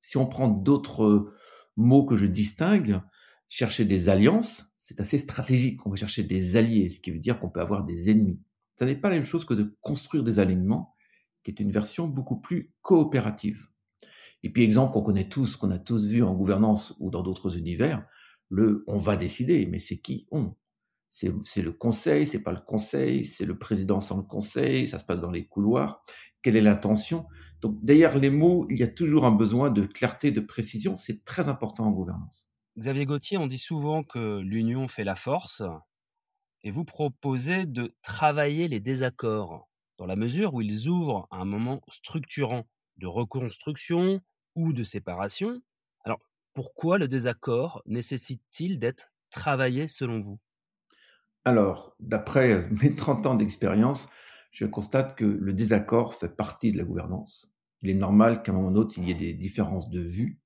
Si 0.00 0.16
on 0.16 0.26
prend 0.26 0.48
d'autres 0.48 1.34
mots 1.76 2.06
que 2.06 2.16
je 2.16 2.26
distingue, 2.26 3.00
chercher 3.48 3.84
des 3.84 4.08
alliances, 4.08 4.72
c'est 4.76 5.00
assez 5.00 5.18
stratégique. 5.18 5.86
On 5.86 5.90
va 5.90 5.96
chercher 5.96 6.22
des 6.22 6.56
alliés, 6.56 6.88
ce 6.88 7.00
qui 7.00 7.10
veut 7.10 7.18
dire 7.18 7.38
qu'on 7.38 7.50
peut 7.50 7.60
avoir 7.60 7.84
des 7.84 8.10
ennemis. 8.10 8.40
Ce 8.78 8.84
n'est 8.84 8.96
pas 8.96 9.08
la 9.08 9.16
même 9.16 9.24
chose 9.24 9.44
que 9.44 9.54
de 9.54 9.76
construire 9.80 10.24
des 10.24 10.38
alignements, 10.38 10.94
qui 11.42 11.50
est 11.50 11.60
une 11.60 11.70
version 11.70 12.08
beaucoup 12.08 12.40
plus 12.40 12.72
coopérative. 12.82 13.68
Et 14.42 14.52
puis, 14.52 14.62
exemple 14.62 14.92
qu'on 14.92 15.02
connaît 15.02 15.28
tous, 15.28 15.56
qu'on 15.56 15.70
a 15.70 15.78
tous 15.78 16.04
vu 16.04 16.22
en 16.22 16.34
gouvernance 16.34 16.94
ou 17.00 17.10
dans 17.10 17.22
d'autres 17.22 17.56
univers, 17.56 18.06
le 18.48 18.84
on 18.86 18.98
va 18.98 19.16
décider, 19.16 19.66
mais 19.66 19.78
c'est 19.78 19.98
qui 19.98 20.26
on 20.30 20.54
C'est 21.10 21.62
le 21.62 21.72
conseil, 21.72 22.26
c'est 22.26 22.42
pas 22.42 22.52
le 22.52 22.60
conseil, 22.60 23.24
c'est 23.24 23.46
le 23.46 23.58
président 23.58 24.00
sans 24.00 24.18
le 24.18 24.22
conseil, 24.22 24.86
ça 24.86 24.98
se 24.98 25.04
passe 25.04 25.20
dans 25.20 25.30
les 25.30 25.46
couloirs. 25.46 26.02
Quelle 26.42 26.56
est 26.56 26.60
l'intention? 26.60 27.26
Donc, 27.62 27.82
derrière 27.82 28.18
les 28.18 28.30
mots, 28.30 28.66
il 28.70 28.78
y 28.78 28.82
a 28.82 28.88
toujours 28.88 29.24
un 29.24 29.32
besoin 29.32 29.70
de 29.70 29.84
clarté, 29.86 30.30
de 30.30 30.40
précision. 30.40 30.96
C'est 30.96 31.24
très 31.24 31.48
important 31.48 31.86
en 31.86 31.90
gouvernance. 31.90 32.48
Xavier 32.78 33.06
Gauthier, 33.06 33.38
on 33.38 33.46
dit 33.46 33.58
souvent 33.58 34.02
que 34.02 34.38
l'union 34.40 34.86
fait 34.86 35.04
la 35.04 35.14
force, 35.14 35.62
et 36.62 36.70
vous 36.70 36.84
proposez 36.84 37.64
de 37.64 37.94
travailler 38.02 38.68
les 38.68 38.80
désaccords, 38.80 39.70
dans 39.96 40.04
la 40.04 40.14
mesure 40.14 40.52
où 40.52 40.60
ils 40.60 40.86
ouvrent 40.86 41.26
un 41.30 41.46
moment 41.46 41.80
structurant 41.88 42.68
de 42.98 43.06
reconstruction 43.06 44.20
ou 44.56 44.74
de 44.74 44.82
séparation. 44.82 45.62
Alors, 46.04 46.20
pourquoi 46.52 46.98
le 46.98 47.08
désaccord 47.08 47.82
nécessite-t-il 47.86 48.78
d'être 48.78 49.10
travaillé 49.30 49.88
selon 49.88 50.20
vous? 50.20 50.38
Alors, 51.46 51.96
d'après 51.98 52.68
mes 52.82 52.94
30 52.94 53.24
ans 53.24 53.34
d'expérience, 53.36 54.10
je 54.50 54.66
constate 54.66 55.16
que 55.16 55.24
le 55.24 55.54
désaccord 55.54 56.14
fait 56.14 56.36
partie 56.36 56.72
de 56.72 56.76
la 56.76 56.84
gouvernance. 56.84 57.50
Il 57.80 57.88
est 57.88 57.94
normal 57.94 58.42
qu'à 58.42 58.52
un 58.52 58.56
moment 58.56 58.68
ou 58.68 58.76
autre, 58.76 58.98
il 58.98 59.08
y 59.08 59.12
ait 59.12 59.14
des 59.14 59.32
différences 59.32 59.88
de 59.88 60.00
vues, 60.00 60.42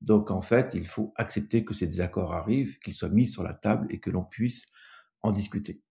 donc 0.00 0.30
en 0.30 0.40
fait, 0.40 0.72
il 0.74 0.86
faut 0.86 1.12
accepter 1.16 1.64
que 1.64 1.74
ces 1.74 1.86
désaccords 1.86 2.32
arrivent, 2.32 2.78
qu'ils 2.78 2.94
soient 2.94 3.08
mis 3.10 3.26
sur 3.26 3.42
la 3.42 3.54
table 3.54 3.86
et 3.90 4.00
que 4.00 4.10
l'on 4.10 4.24
puisse 4.24 4.64
en 5.22 5.32
discuter. 5.32 5.82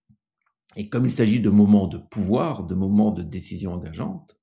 Et 0.75 0.89
comme 0.89 1.06
il 1.06 1.12
s'agit 1.12 1.39
de 1.39 1.50
moments 1.50 1.88
de 1.88 1.98
pouvoir, 1.98 2.63
de 2.63 2.75
moments 2.75 3.12
de 3.12 3.24
décision 3.24 3.74
engageante, 3.74 4.39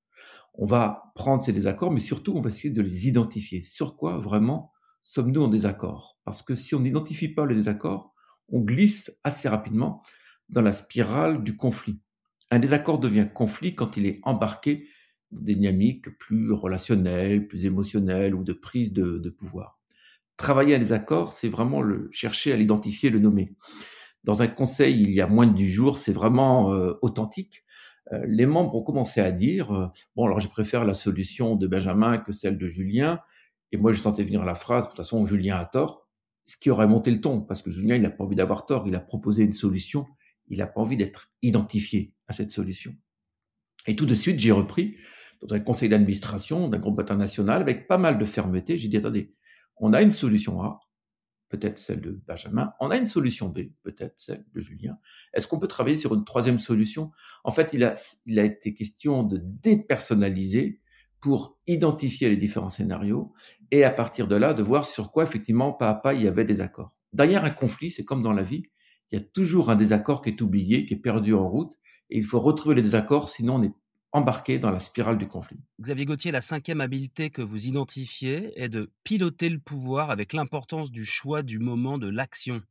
On 0.59 0.65
va 0.65 1.11
prendre 1.15 1.43
ces 1.43 1.53
désaccords, 1.53 1.91
mais 1.91 1.99
surtout, 1.99 2.33
on 2.35 2.41
va 2.41 2.49
essayer 2.49 2.73
de 2.73 2.81
les 2.81 3.07
identifier. 3.07 3.61
Sur 3.61 3.95
quoi 3.95 4.17
vraiment 4.17 4.71
sommes-nous 5.03 5.43
en 5.43 5.47
désaccord? 5.47 6.17
Parce 6.25 6.41
que 6.41 6.55
si 6.55 6.73
on 6.73 6.79
n'identifie 6.79 7.29
pas 7.29 7.45
le 7.45 7.53
désaccord, 7.53 8.13
on 8.49 8.61
glisse 8.61 9.11
assez 9.23 9.47
rapidement 9.47 10.01
dans 10.49 10.61
la 10.61 10.73
spirale 10.73 11.43
du 11.43 11.55
conflit. 11.55 12.01
Un 12.49 12.59
désaccord 12.59 12.99
devient 12.99 13.27
conflit 13.31 13.75
quand 13.75 13.97
il 13.97 14.05
est 14.07 14.19
embarqué 14.23 14.87
dynamiques 15.31 16.17
plus 16.17 16.51
relationnelles, 16.51 17.47
plus 17.47 17.65
émotionnelles 17.65 18.35
ou 18.35 18.43
de 18.43 18.53
prise 18.53 18.93
de, 18.93 19.29
pouvoir. 19.29 19.79
Travailler 20.37 20.75
un 20.75 20.79
désaccord, 20.79 21.33
c'est 21.33 21.49
vraiment 21.49 21.81
le 21.81 22.09
chercher 22.11 22.53
à 22.53 22.57
l'identifier, 22.57 23.09
le 23.09 23.19
nommer. 23.19 23.55
Dans 24.23 24.41
un 24.41 24.47
conseil, 24.47 25.01
il 25.01 25.11
y 25.11 25.21
a 25.21 25.27
moins 25.27 25.47
de 25.47 25.53
10 25.53 25.69
jours, 25.69 25.97
c'est 25.97 26.11
vraiment 26.11 26.73
euh, 26.73 26.93
authentique. 27.01 27.63
Euh, 28.13 28.23
les 28.27 28.45
membres 28.45 28.75
ont 28.75 28.83
commencé 28.83 29.19
à 29.19 29.31
dire 29.31 29.71
euh, 29.71 29.87
bon 30.15 30.25
alors 30.25 30.39
je 30.39 30.47
préfère 30.47 30.85
la 30.85 30.93
solution 30.93 31.55
de 31.55 31.67
Benjamin 31.67 32.17
que 32.17 32.31
celle 32.31 32.57
de 32.57 32.67
Julien 32.67 33.19
et 33.71 33.77
moi 33.77 33.91
je 33.91 34.01
sentais 34.01 34.23
venir 34.23 34.45
la 34.45 34.55
phrase 34.55 34.85
de 34.85 34.89
toute 34.89 34.97
façon 34.97 35.25
Julien 35.25 35.57
a 35.57 35.65
tort 35.65 36.07
ce 36.45 36.55
qui 36.55 36.69
aurait 36.69 36.87
monté 36.87 37.11
le 37.11 37.19
ton 37.19 37.41
parce 37.41 37.61
que 37.61 37.69
Julien 37.69 37.95
il 37.95 38.01
n'a 38.01 38.09
pas 38.09 38.23
envie 38.23 38.37
d'avoir 38.37 38.65
tort 38.65 38.87
il 38.87 38.95
a 38.95 39.01
proposé 39.01 39.43
une 39.43 39.51
solution 39.51 40.05
il 40.47 40.59
n'a 40.59 40.67
pas 40.67 40.79
envie 40.79 40.95
d'être 40.95 41.33
identifié 41.41 42.13
à 42.27 42.33
cette 42.33 42.51
solution 42.51 42.95
et 43.87 43.95
tout 43.95 44.05
de 44.05 44.15
suite 44.15 44.39
j'ai 44.39 44.51
repris 44.51 44.97
dans 45.41 45.55
un 45.55 45.59
conseil 45.59 45.89
d'administration 45.89 46.67
d'un 46.67 46.79
groupe 46.79 46.99
international 46.99 47.61
avec 47.61 47.87
pas 47.87 47.97
mal 47.97 48.17
de 48.17 48.25
fermeté 48.25 48.77
j'ai 48.77 48.87
dit 48.87 48.97
attendez 48.97 49.33
on 49.77 49.93
a 49.93 50.01
une 50.01 50.11
solution 50.11 50.61
A 50.61 50.79
peut-être 51.49 51.77
celle 51.77 52.01
de 52.01 52.21
Benjamin. 52.27 52.73
On 52.79 52.91
a 52.91 52.97
une 52.97 53.05
solution 53.05 53.49
B, 53.49 53.59
peut-être 53.83 54.13
celle 54.17 54.45
de 54.53 54.59
Julien. 54.59 54.97
Est-ce 55.33 55.47
qu'on 55.47 55.59
peut 55.59 55.67
travailler 55.67 55.95
sur 55.95 56.13
une 56.13 56.25
troisième 56.25 56.59
solution? 56.59 57.11
En 57.43 57.51
fait, 57.51 57.73
il 57.73 57.83
a, 57.83 57.93
il 58.25 58.39
a 58.39 58.43
été 58.43 58.73
question 58.73 59.23
de 59.23 59.39
dépersonnaliser 59.41 60.81
pour 61.19 61.57
identifier 61.65 62.29
les 62.29 62.37
différents 62.37 62.69
scénarios 62.69 63.33
et 63.71 63.83
à 63.83 63.91
partir 63.91 64.27
de 64.27 64.35
là, 64.35 64.53
de 64.53 64.63
voir 64.63 64.85
sur 64.85 65.11
quoi 65.11 65.23
effectivement, 65.23 65.73
pas 65.73 65.89
à 65.89 65.95
pas, 65.95 66.13
il 66.13 66.23
y 66.23 66.27
avait 66.27 66.45
des 66.45 66.61
accords. 66.61 66.95
Derrière 67.13 67.43
un 67.43 67.49
conflit, 67.49 67.89
c'est 67.89 68.05
comme 68.05 68.21
dans 68.21 68.33
la 68.33 68.43
vie, 68.43 68.63
il 69.11 69.19
y 69.19 69.21
a 69.21 69.25
toujours 69.25 69.69
un 69.69 69.75
désaccord 69.75 70.21
qui 70.21 70.29
est 70.29 70.41
oublié, 70.41 70.85
qui 70.85 70.93
est 70.93 70.97
perdu 70.97 71.33
en 71.33 71.47
route, 71.47 71.73
et 72.09 72.17
il 72.17 72.23
faut 72.23 72.39
retrouver 72.39 72.75
les 72.75 72.81
désaccords, 72.81 73.29
sinon 73.29 73.55
on 73.55 73.63
est 73.63 73.73
embarqué 74.11 74.57
dans 74.59 74.71
la 74.71 74.79
spirale 74.79 75.17
du 75.17 75.27
conflit. 75.27 75.59
Xavier 75.81 76.05
Gauthier, 76.05 76.31
la 76.31 76.41
cinquième 76.41 76.81
habileté 76.81 77.29
que 77.29 77.41
vous 77.41 77.67
identifiez 77.67 78.51
est 78.61 78.69
de 78.69 78.91
piloter 79.03 79.49
le 79.49 79.59
pouvoir 79.59 80.09
avec 80.09 80.33
l'importance 80.33 80.91
du 80.91 81.05
choix 81.05 81.43
du 81.43 81.59
moment 81.59 81.97
de 81.97 82.07
l'action. 82.07 82.61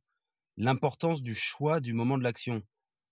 L'importance 0.57 1.21
du 1.21 1.35
choix 1.35 1.79
du 1.79 1.93
moment 1.93 2.17
de 2.17 2.23
l'action. 2.23 2.63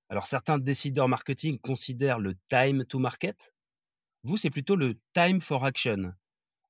Alors 0.09 0.27
certains 0.27 0.57
décideurs 0.57 1.07
marketing 1.07 1.59
considèrent 1.59 2.19
le 2.19 2.33
time 2.49 2.85
to 2.85 2.99
market. 2.99 3.53
Vous, 4.23 4.37
c'est 4.37 4.49
plutôt 4.49 4.75
le 4.75 4.95
time 5.13 5.39
for 5.39 5.63
action. 5.63 6.13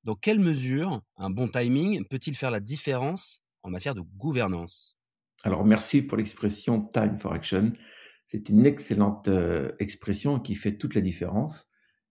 Dans 0.03 0.15
quelle 0.15 0.39
mesure 0.39 1.01
un 1.17 1.29
bon 1.29 1.47
timing 1.47 2.05
peut-il 2.05 2.35
faire 2.35 2.51
la 2.51 2.59
différence 2.59 3.41
en 3.63 3.69
matière 3.69 3.95
de 3.95 4.01
gouvernance? 4.01 4.97
Alors 5.43 5.65
merci 5.65 6.01
pour 6.01 6.17
l'expression 6.17 6.81
time 6.81 7.17
for 7.17 7.33
action. 7.33 7.73
C'est 8.25 8.49
une 8.49 8.65
excellente 8.65 9.27
euh, 9.27 9.71
expression 9.79 10.39
qui 10.39 10.55
fait 10.55 10.77
toute 10.77 10.95
la 10.95 11.01
différence. 11.01 11.67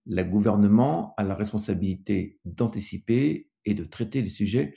Le 0.06 0.23
gouvernement 0.23 1.14
a 1.16 1.25
la 1.25 1.35
responsabilité 1.35 2.38
d'anticiper 2.44 3.50
et 3.64 3.75
de 3.75 3.85
traiter 3.85 4.23
les 4.23 4.28
sujets 4.28 4.75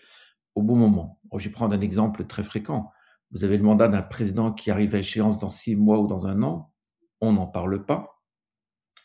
au 0.56 0.64
bon 0.64 0.76
moment. 0.76 1.20
je 1.36 1.46
vais 1.46 1.52
prendre 1.52 1.76
un 1.76 1.82
exemple 1.82 2.26
très 2.26 2.42
fréquent. 2.42 2.90
Vous 3.32 3.44
avez 3.44 3.58
le 3.58 3.64
mandat 3.64 3.88
d'un 3.88 4.02
président 4.02 4.52
qui 4.52 4.72
arrive 4.72 4.96
à 4.96 5.00
échéance 5.00 5.38
dans 5.38 5.50
six 5.50 5.76
mois 5.76 6.00
ou 6.00 6.08
dans 6.08 6.26
un 6.26 6.42
an. 6.42 6.74
On 7.22 7.34
n'en 7.34 7.46
parle 7.46 7.86
pas. 7.86 8.24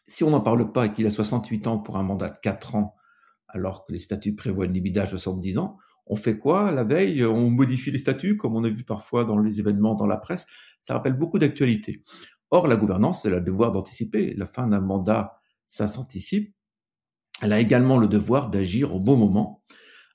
Si 0.07 0.25
on 0.25 0.31
n'en 0.31 0.41
parle 0.41 0.73
pas 0.73 0.87
et 0.87 0.93
qu'il 0.93 1.07
a 1.07 1.11
68 1.11 1.67
ans 1.67 1.79
pour 1.79 1.97
un 1.99 2.03
mandat 2.03 2.31
de 2.31 2.39
4 2.43 2.77
ans, 2.77 2.95
alors 3.49 3.85
que 3.85 3.93
les 3.93 3.99
statuts 3.99 4.35
prévoient 4.35 4.65
une 4.65 4.73
limite 4.73 4.95
d'âge 4.95 5.13
de 5.13 5.19
70 5.19 5.59
ans, 5.59 5.77
on 6.07 6.17
fait 6.17 6.39
quoi? 6.39 6.73
La 6.73 6.85
veille 6.85 7.25
On 7.25 7.51
modifie 7.51 7.91
les 7.91 7.99
statuts, 7.99 8.37
comme 8.37 8.57
on 8.57 8.65
a 8.65 8.69
vu 8.69 8.85
parfois 8.85 9.25
dans 9.25 9.39
les 9.39 9.61
événements 9.61 9.95
dans 9.95 10.07
la 10.07 10.17
presse. 10.17 10.47
Ça 10.81 10.95
rappelle 10.95 11.15
beaucoup 11.15 11.39
d'actualité. 11.39 12.03
Or, 12.51 12.67
la 12.67 12.77
gouvernance, 12.77 13.25
elle 13.25 13.35
a 13.35 13.39
le 13.39 13.45
devoir 13.45 13.73
d'anticiper. 13.73 14.35
La 14.35 14.47
fin 14.47 14.67
d'un 14.67 14.81
mandat, 14.81 15.41
ça 15.67 15.87
s'anticipe. 15.87 16.55
Elle 17.41 17.53
a 17.53 17.61
également 17.61 17.99
le 17.99 18.09
devoir 18.09 18.51
d'agir 18.51 18.95
au 18.95 19.01
bon 19.01 19.17
moment. 19.17 19.63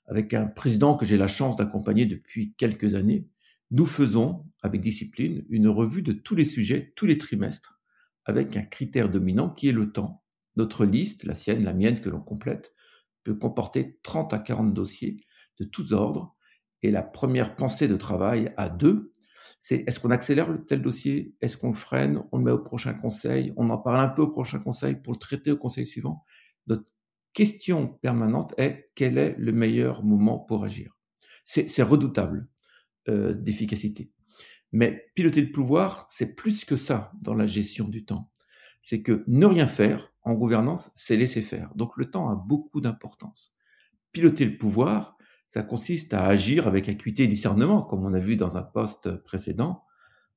Avec 0.06 0.32
un 0.34 0.46
président 0.46 0.96
que 0.96 1.04
j'ai 1.04 1.18
la 1.18 1.26
chance 1.26 1.56
d'accompagner 1.56 2.06
depuis 2.06 2.54
quelques 2.54 2.94
années, 2.94 3.26
nous 3.70 3.86
faisons, 3.86 4.46
avec 4.62 4.80
discipline, 4.80 5.44
une 5.50 5.68
revue 5.68 6.02
de 6.02 6.12
tous 6.12 6.34
les 6.34 6.46
sujets, 6.46 6.92
tous 6.96 7.04
les 7.04 7.18
trimestres, 7.18 7.80
avec 8.24 8.56
un 8.56 8.62
critère 8.62 9.10
dominant 9.10 9.50
qui 9.50 9.68
est 9.68 9.72
le 9.72 9.92
temps. 9.92 10.22
Notre 10.56 10.84
liste, 10.86 11.24
la 11.24 11.34
sienne, 11.34 11.64
la 11.64 11.74
mienne 11.74 12.00
que 12.00 12.08
l'on 12.08 12.20
complète, 12.20 12.72
peut 13.24 13.34
comporter 13.34 13.98
30 14.02 14.32
à 14.32 14.38
40 14.38 14.72
dossiers 14.72 15.18
de 15.58 15.64
tous 15.64 15.92
ordres. 15.92 16.34
Et 16.82 16.90
la 16.90 17.02
première 17.02 17.56
pensée 17.56 17.88
de 17.88 17.96
travail 17.96 18.52
à 18.56 18.68
deux, 18.68 19.14
c'est 19.60 19.84
est-ce 19.86 19.98
qu'on 19.98 20.10
accélère 20.10 20.56
tel 20.66 20.82
dossier? 20.82 21.34
Est-ce 21.40 21.56
qu'on 21.56 21.68
le 21.68 21.74
freine? 21.74 22.22
On 22.30 22.38
le 22.38 22.44
met 22.44 22.50
au 22.50 22.58
prochain 22.58 22.94
conseil? 22.94 23.52
On 23.56 23.70
en 23.70 23.78
parle 23.78 24.04
un 24.04 24.08
peu 24.08 24.22
au 24.22 24.28
prochain 24.28 24.60
conseil 24.60 24.96
pour 24.96 25.12
le 25.12 25.18
traiter 25.18 25.50
au 25.50 25.56
conseil 25.56 25.86
suivant 25.86 26.24
Notre 26.66 26.92
question 27.32 27.88
permanente 27.88 28.54
est 28.56 28.90
quel 28.94 29.18
est 29.18 29.34
le 29.38 29.52
meilleur 29.52 30.04
moment 30.04 30.38
pour 30.38 30.64
agir? 30.64 30.96
C'est 31.44 31.82
redoutable 31.82 32.48
euh, 33.08 33.32
d'efficacité. 33.32 34.12
Mais 34.70 35.10
piloter 35.14 35.40
le 35.40 35.50
pouvoir, 35.50 36.06
c'est 36.08 36.34
plus 36.34 36.64
que 36.64 36.76
ça 36.76 37.12
dans 37.20 37.34
la 37.34 37.46
gestion 37.46 37.88
du 37.88 38.04
temps. 38.04 38.30
C'est 38.82 39.02
que 39.02 39.24
ne 39.26 39.46
rien 39.46 39.66
faire 39.66 40.12
en 40.22 40.34
gouvernance, 40.34 40.90
c'est 40.94 41.16
laisser 41.16 41.40
faire. 41.40 41.70
Donc 41.74 41.96
le 41.96 42.10
temps 42.10 42.28
a 42.28 42.34
beaucoup 42.36 42.80
d'importance. 42.80 43.56
Piloter 44.12 44.44
le 44.44 44.58
pouvoir, 44.58 45.16
ça 45.48 45.62
consiste 45.62 46.12
à 46.12 46.26
agir 46.26 46.68
avec 46.68 46.88
acuité 46.88 47.24
et 47.24 47.26
discernement, 47.26 47.82
comme 47.82 48.04
on 48.04 48.12
a 48.12 48.18
vu 48.18 48.36
dans 48.36 48.58
un 48.58 48.62
poste 48.62 49.16
précédent, 49.24 49.82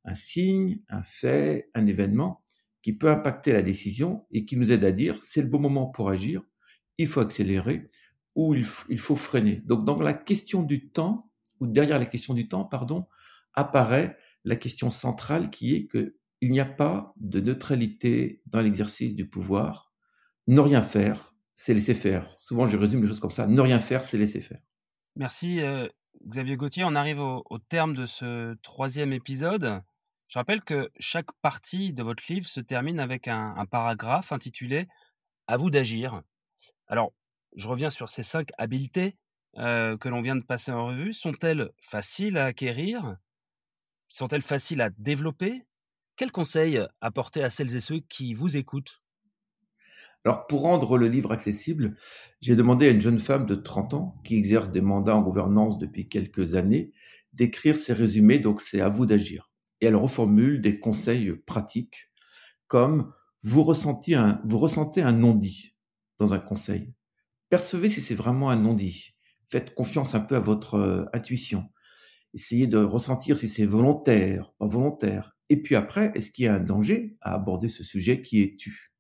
un 0.06 0.16
signe, 0.16 0.80
un 0.90 1.04
fait, 1.04 1.70
un 1.76 1.86
événement 1.86 2.44
qui 2.82 2.94
peut 2.94 3.12
impacter 3.12 3.52
la 3.54 3.62
décision 3.62 4.26
et 4.32 4.46
qui 4.46 4.58
nous 4.58 4.72
aide 4.72 4.86
à 4.86 4.92
dire 4.92 5.20
c'est 5.22 5.42
le 5.42 5.50
bon 5.50 5.60
moment 5.60 5.86
pour 5.88 6.10
agir, 6.10 6.42
il 6.98 7.08
faut 7.08 7.20
accélérer 7.20 7.88
ou 8.36 8.56
il, 8.56 8.64
faut 8.64 9.18
freiner. 9.18 9.62
Donc 9.66 9.84
dans 9.84 10.02
la 10.02 10.14
question 10.14 10.64
du 10.64 10.90
temps, 10.90 11.30
ou 11.60 11.68
derrière 11.68 12.00
la 12.00 12.06
question 12.06 12.34
du 12.34 12.48
temps, 12.48 12.64
pardon, 12.64 13.06
apparaît 13.54 14.18
la 14.46 14.56
question 14.56 14.90
centrale 14.90 15.50
qui 15.50 15.76
est 15.76 15.88
que 15.88 16.16
il 16.40 16.52
n'y 16.52 16.62
a 16.62 16.66
pas 16.66 17.14
de 17.18 17.40
neutralité 17.42 18.42
dans 18.48 18.62
l'exercice 18.62 19.14
du 19.14 19.30
pouvoir. 19.30 19.94
Ne 20.48 20.62
rien 20.62 20.82
faire, 20.82 21.36
c'est 21.54 21.74
laisser 21.74 21.94
faire. 21.94 22.34
Souvent, 22.40 22.66
je 22.66 22.78
résume 22.78 23.02
les 23.02 23.08
choses 23.08 23.20
comme 23.20 23.30
ça. 23.30 23.46
Ne 23.46 23.62
rien 23.62 23.78
faire, 23.78 24.04
c'est 24.04 24.18
laisser 24.18 24.42
faire. 24.42 24.62
Merci 25.16 25.62
Xavier 26.26 26.56
Gauthier. 26.56 26.84
On 26.86 26.96
arrive 26.96 27.20
au, 27.20 27.60
terme 27.70 27.96
de 27.96 28.06
ce 28.06 28.56
troisième 28.62 29.14
épisode. 29.14 29.82
Je 30.28 30.40
rappelle 30.40 30.62
que 30.62 30.90
chaque 31.00 31.32
partie 31.42 31.94
de 31.94 32.04
votre 32.04 32.24
livre 32.30 32.48
se 32.48 32.62
termine 32.62 33.00
avec 33.00 33.28
un, 33.28 33.66
paragraphe 33.70 34.32
intitulé 34.32 34.88
À 35.48 35.58
vous 35.58 35.70
d'agir. 35.70 36.22
Alors, 36.88 37.14
je 37.56 37.68
reviens 37.68 37.90
sur 37.90 38.10
ces 38.10 38.24
cinq 38.24 38.50
habiletés 38.58 39.18
que 39.56 40.08
l'on 40.08 40.22
vient 40.22 40.38
de 40.38 40.46
passer 40.46 40.72
en 40.72 40.88
revue. 40.88 41.14
Sont-elles 41.14 41.72
faciles 41.82 42.38
à 42.38 42.46
acquérir? 42.46 43.18
Sont-elles 44.08 44.42
faciles 44.42 44.82
à 44.82 44.90
développer? 44.92 45.66
Quels 46.16 46.32
conseils 46.32 46.80
apporter 47.02 47.44
à 47.44 47.50
celles 47.50 47.76
et 47.76 47.82
ceux 47.82 48.00
qui 48.00 48.34
vous 48.34 48.56
écoutent? 48.56 49.01
Alors, 50.24 50.46
pour 50.46 50.62
rendre 50.62 50.98
le 50.98 51.08
livre 51.08 51.32
accessible, 51.32 51.98
j'ai 52.42 52.56
demandé 52.56 52.88
à 52.88 52.92
une 52.92 53.02
jeune 53.02 53.20
femme 53.20 53.48
de 53.48 53.56
30 53.56 53.96
ans, 53.96 54.22
qui 54.24 54.36
exerce 54.36 54.70
des 54.70 54.82
mandats 54.82 55.16
en 55.16 55.24
gouvernance 55.24 55.80
depuis 55.80 56.08
quelques 56.08 56.54
années, 56.54 56.92
d'écrire 57.34 57.76
ses 57.76 57.94
résumés, 57.94 58.38
donc 58.38 58.62
c'est 58.62 58.82
à 58.82 58.90
vous 58.90 59.08
d'agir. 59.08 59.50
Et 59.80 59.88
elle 59.88 59.96
reformule 59.96 60.62
des 60.62 60.80
conseils 60.80 61.32
pratiques, 61.48 62.12
comme 62.68 63.12
vous 63.42 63.64
ressentez 63.64 64.14
un, 64.14 65.12
non-dit 65.12 65.76
dans 66.20 66.36
un 66.36 66.40
conseil. 66.40 66.94
Percevez 67.50 67.90
si 67.90 68.00
c'est 68.00 68.16
vraiment 68.16 68.52
un 68.52 68.58
non-dit. 68.58 69.16
Faites 69.50 69.74
confiance 69.74 70.14
un 70.14 70.20
peu 70.20 70.36
à 70.36 70.40
votre 70.40 70.76
euh, 70.76 71.06
intuition. 71.14 71.66
Essayez 72.36 72.68
de 72.68 72.78
ressentir 72.78 73.40
si 73.40 73.48
c'est 73.48 73.66
volontaire, 73.66 74.54
pas 74.60 74.68
volontaire. 74.68 75.36
Et 75.50 75.62
puis 75.62 75.76
après, 75.76 76.12
est-ce 76.16 76.32
qu'il 76.32 76.46
y 76.46 76.48
a 76.48 76.54
un 76.54 76.60
danger 76.60 77.18
à 77.20 77.34
aborder 77.34 77.68
ce 77.68 77.84
sujet 77.84 78.22
qui 78.22 78.42
est 78.42 78.56
tu? 78.58 78.91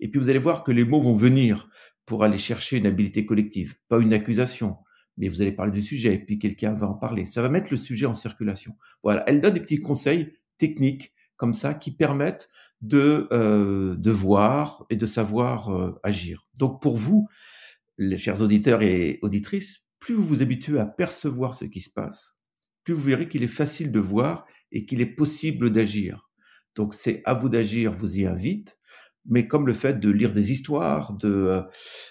Et 0.00 0.08
puis 0.08 0.20
vous 0.20 0.28
allez 0.28 0.38
voir 0.38 0.64
que 0.64 0.72
les 0.72 0.84
mots 0.84 1.00
vont 1.00 1.14
venir 1.14 1.68
pour 2.04 2.24
aller 2.24 2.38
chercher 2.38 2.78
une 2.78 2.86
habilité 2.86 3.26
collective, 3.26 3.74
pas 3.88 3.98
une 3.98 4.14
accusation, 4.14 4.76
mais 5.16 5.28
vous 5.28 5.42
allez 5.42 5.52
parler 5.52 5.72
du 5.72 5.82
sujet, 5.82 6.14
et 6.14 6.18
puis 6.18 6.38
quelqu'un 6.38 6.74
va 6.74 6.88
en 6.88 6.94
parler. 6.94 7.24
Ça 7.24 7.42
va 7.42 7.48
mettre 7.48 7.68
le 7.70 7.76
sujet 7.76 8.06
en 8.06 8.14
circulation. 8.14 8.76
Voilà, 9.02 9.24
elle 9.26 9.40
donne 9.40 9.54
des 9.54 9.60
petits 9.60 9.80
conseils 9.80 10.34
techniques 10.58 11.12
comme 11.36 11.54
ça 11.54 11.74
qui 11.74 11.90
permettent 11.90 12.48
de, 12.80 13.28
euh, 13.32 13.96
de 13.96 14.10
voir 14.10 14.86
et 14.90 14.96
de 14.96 15.06
savoir 15.06 15.74
euh, 15.74 15.98
agir. 16.02 16.46
Donc 16.58 16.80
pour 16.80 16.96
vous, 16.96 17.28
les 17.98 18.16
chers 18.16 18.42
auditeurs 18.42 18.82
et 18.82 19.18
auditrices, 19.22 19.82
plus 19.98 20.14
vous 20.14 20.24
vous 20.24 20.42
habituez 20.42 20.78
à 20.78 20.86
percevoir 20.86 21.54
ce 21.54 21.64
qui 21.64 21.80
se 21.80 21.90
passe, 21.90 22.36
plus 22.84 22.94
vous 22.94 23.02
verrez 23.02 23.28
qu'il 23.28 23.42
est 23.42 23.48
facile 23.48 23.90
de 23.90 24.00
voir 24.00 24.46
et 24.72 24.86
qu'il 24.86 25.00
est 25.00 25.06
possible 25.06 25.70
d'agir. 25.70 26.30
Donc 26.74 26.94
c'est 26.94 27.22
à 27.24 27.34
vous 27.34 27.48
d'agir, 27.48 27.92
vous 27.92 28.20
y 28.20 28.26
invite. 28.26 28.78
Mais 29.28 29.46
comme 29.46 29.66
le 29.66 29.72
fait 29.72 29.98
de 30.00 30.10
lire 30.10 30.32
des 30.32 30.52
histoires, 30.52 31.12
de, 31.14 31.62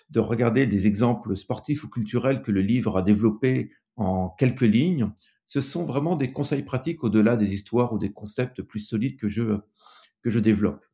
de 0.10 0.20
regarder 0.20 0.66
des 0.66 0.88
exemples 0.88 1.36
sportifs 1.36 1.84
ou 1.84 1.90
culturels 1.90 2.42
que 2.42 2.52
le 2.52 2.62
livre 2.62 2.98
a 2.98 3.02
développés 3.02 3.72
en 3.96 4.30
quelques 4.30 4.62
lignes, 4.62 5.12
ce 5.46 5.62
sont 5.62 5.84
vraiment 5.84 6.16
des 6.16 6.32
conseils 6.32 6.64
pratiques 6.64 7.04
au-delà 7.04 7.36
des 7.36 7.54
histoires 7.54 7.94
ou 7.94 8.00
des 8.00 8.12
concepts 8.12 8.62
plus 8.62 8.80
solides 8.80 9.18
que 9.18 9.28
je, 9.28 9.60
que 10.24 10.30
je 10.30 10.40
développe. 10.40 10.86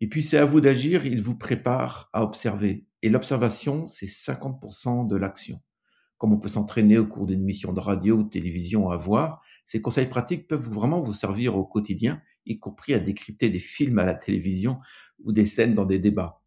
Et 0.00 0.08
puis 0.08 0.22
c'est 0.22 0.38
à 0.38 0.44
vous 0.44 0.60
d'agir, 0.60 1.04
il 1.04 1.20
vous 1.20 1.36
prépare 1.36 2.08
à 2.12 2.22
observer. 2.22 2.86
Et 3.02 3.10
l'observation, 3.10 3.86
c'est 3.86 4.06
50% 4.06 5.06
de 5.06 5.16
l'action. 5.16 5.60
Comme 6.16 6.32
on 6.32 6.38
peut 6.38 6.48
s'entraîner 6.48 6.98
au 6.98 7.06
cours 7.06 7.26
d'une 7.26 7.42
mission 7.42 7.72
de 7.72 7.80
radio 7.80 8.16
ou 8.16 8.22
de 8.22 8.28
télévision 8.28 8.90
à 8.90 8.96
voir, 8.96 9.42
ces 9.64 9.80
conseils 9.80 10.08
pratiques 10.08 10.48
peuvent 10.48 10.68
vraiment 10.68 11.00
vous 11.00 11.12
servir 11.12 11.56
au 11.56 11.64
quotidien, 11.64 12.20
y 12.46 12.58
compris 12.58 12.94
à 12.94 12.98
décrypter 12.98 13.48
des 13.48 13.58
films 13.58 13.98
à 13.98 14.04
la 14.04 14.14
télévision 14.14 14.80
ou 15.24 15.32
des 15.32 15.44
scènes 15.44 15.74
dans 15.74 15.84
des 15.84 15.98
débats. 15.98 16.40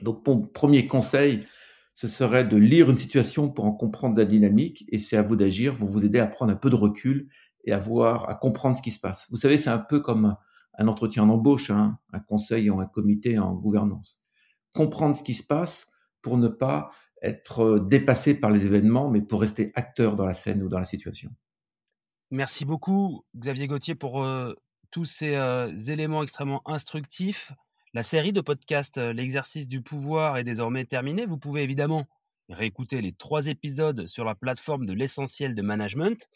Donc 0.00 0.26
mon 0.26 0.40
premier 0.40 0.86
conseil, 0.86 1.46
ce 1.94 2.08
serait 2.08 2.44
de 2.44 2.56
lire 2.56 2.90
une 2.90 2.96
situation 2.96 3.50
pour 3.50 3.66
en 3.66 3.72
comprendre 3.72 4.16
la 4.16 4.24
dynamique, 4.24 4.84
et 4.88 4.98
c'est 4.98 5.16
à 5.16 5.22
vous 5.22 5.36
d'agir, 5.36 5.74
pour 5.74 5.88
vous 5.88 6.04
aider 6.04 6.18
à 6.18 6.26
prendre 6.26 6.52
un 6.52 6.56
peu 6.56 6.70
de 6.70 6.76
recul 6.76 7.28
et 7.64 7.72
à 7.72 7.78
voir, 7.78 8.28
à 8.28 8.34
comprendre 8.34 8.76
ce 8.76 8.82
qui 8.82 8.90
se 8.90 8.98
passe. 8.98 9.28
Vous 9.30 9.36
savez, 9.36 9.58
c'est 9.58 9.70
un 9.70 9.78
peu 9.78 10.00
comme 10.00 10.36
un 10.78 10.88
entretien 10.88 11.26
d'embauche, 11.26 11.70
hein, 11.70 11.98
un 12.12 12.20
conseil 12.20 12.70
ou 12.70 12.80
un 12.80 12.86
comité 12.86 13.38
en 13.38 13.54
gouvernance. 13.54 14.24
Comprendre 14.72 15.14
ce 15.14 15.22
qui 15.22 15.34
se 15.34 15.42
passe 15.42 15.86
pour 16.22 16.38
ne 16.38 16.48
pas 16.48 16.90
être 17.20 17.78
dépassé 17.78 18.34
par 18.34 18.50
les 18.50 18.66
événements, 18.66 19.10
mais 19.10 19.20
pour 19.20 19.40
rester 19.40 19.70
acteur 19.74 20.16
dans 20.16 20.26
la 20.26 20.34
scène 20.34 20.62
ou 20.62 20.68
dans 20.68 20.78
la 20.78 20.84
situation. 20.84 21.30
Merci 22.30 22.64
beaucoup, 22.64 23.24
Xavier 23.36 23.66
Gauthier, 23.66 23.94
pour 23.94 24.24
euh, 24.24 24.54
tous 24.92 25.06
ces 25.06 25.34
euh, 25.34 25.76
éléments 25.88 26.22
extrêmement 26.22 26.62
instructifs. 26.66 27.50
La 27.94 28.04
série 28.04 28.32
de 28.32 28.40
podcasts 28.40 28.98
euh, 28.98 29.12
L'exercice 29.12 29.66
du 29.66 29.82
pouvoir 29.82 30.36
est 30.36 30.44
désormais 30.44 30.84
terminée. 30.84 31.26
Vous 31.26 31.38
pouvez 31.38 31.62
évidemment 31.62 32.06
réécouter 32.48 33.00
les 33.00 33.12
trois 33.12 33.46
épisodes 33.46 34.06
sur 34.06 34.24
la 34.24 34.34
plateforme 34.34 34.86
de 34.86 34.92
l'essentiel 34.92 35.54
de 35.54 35.62
management. 35.62 36.28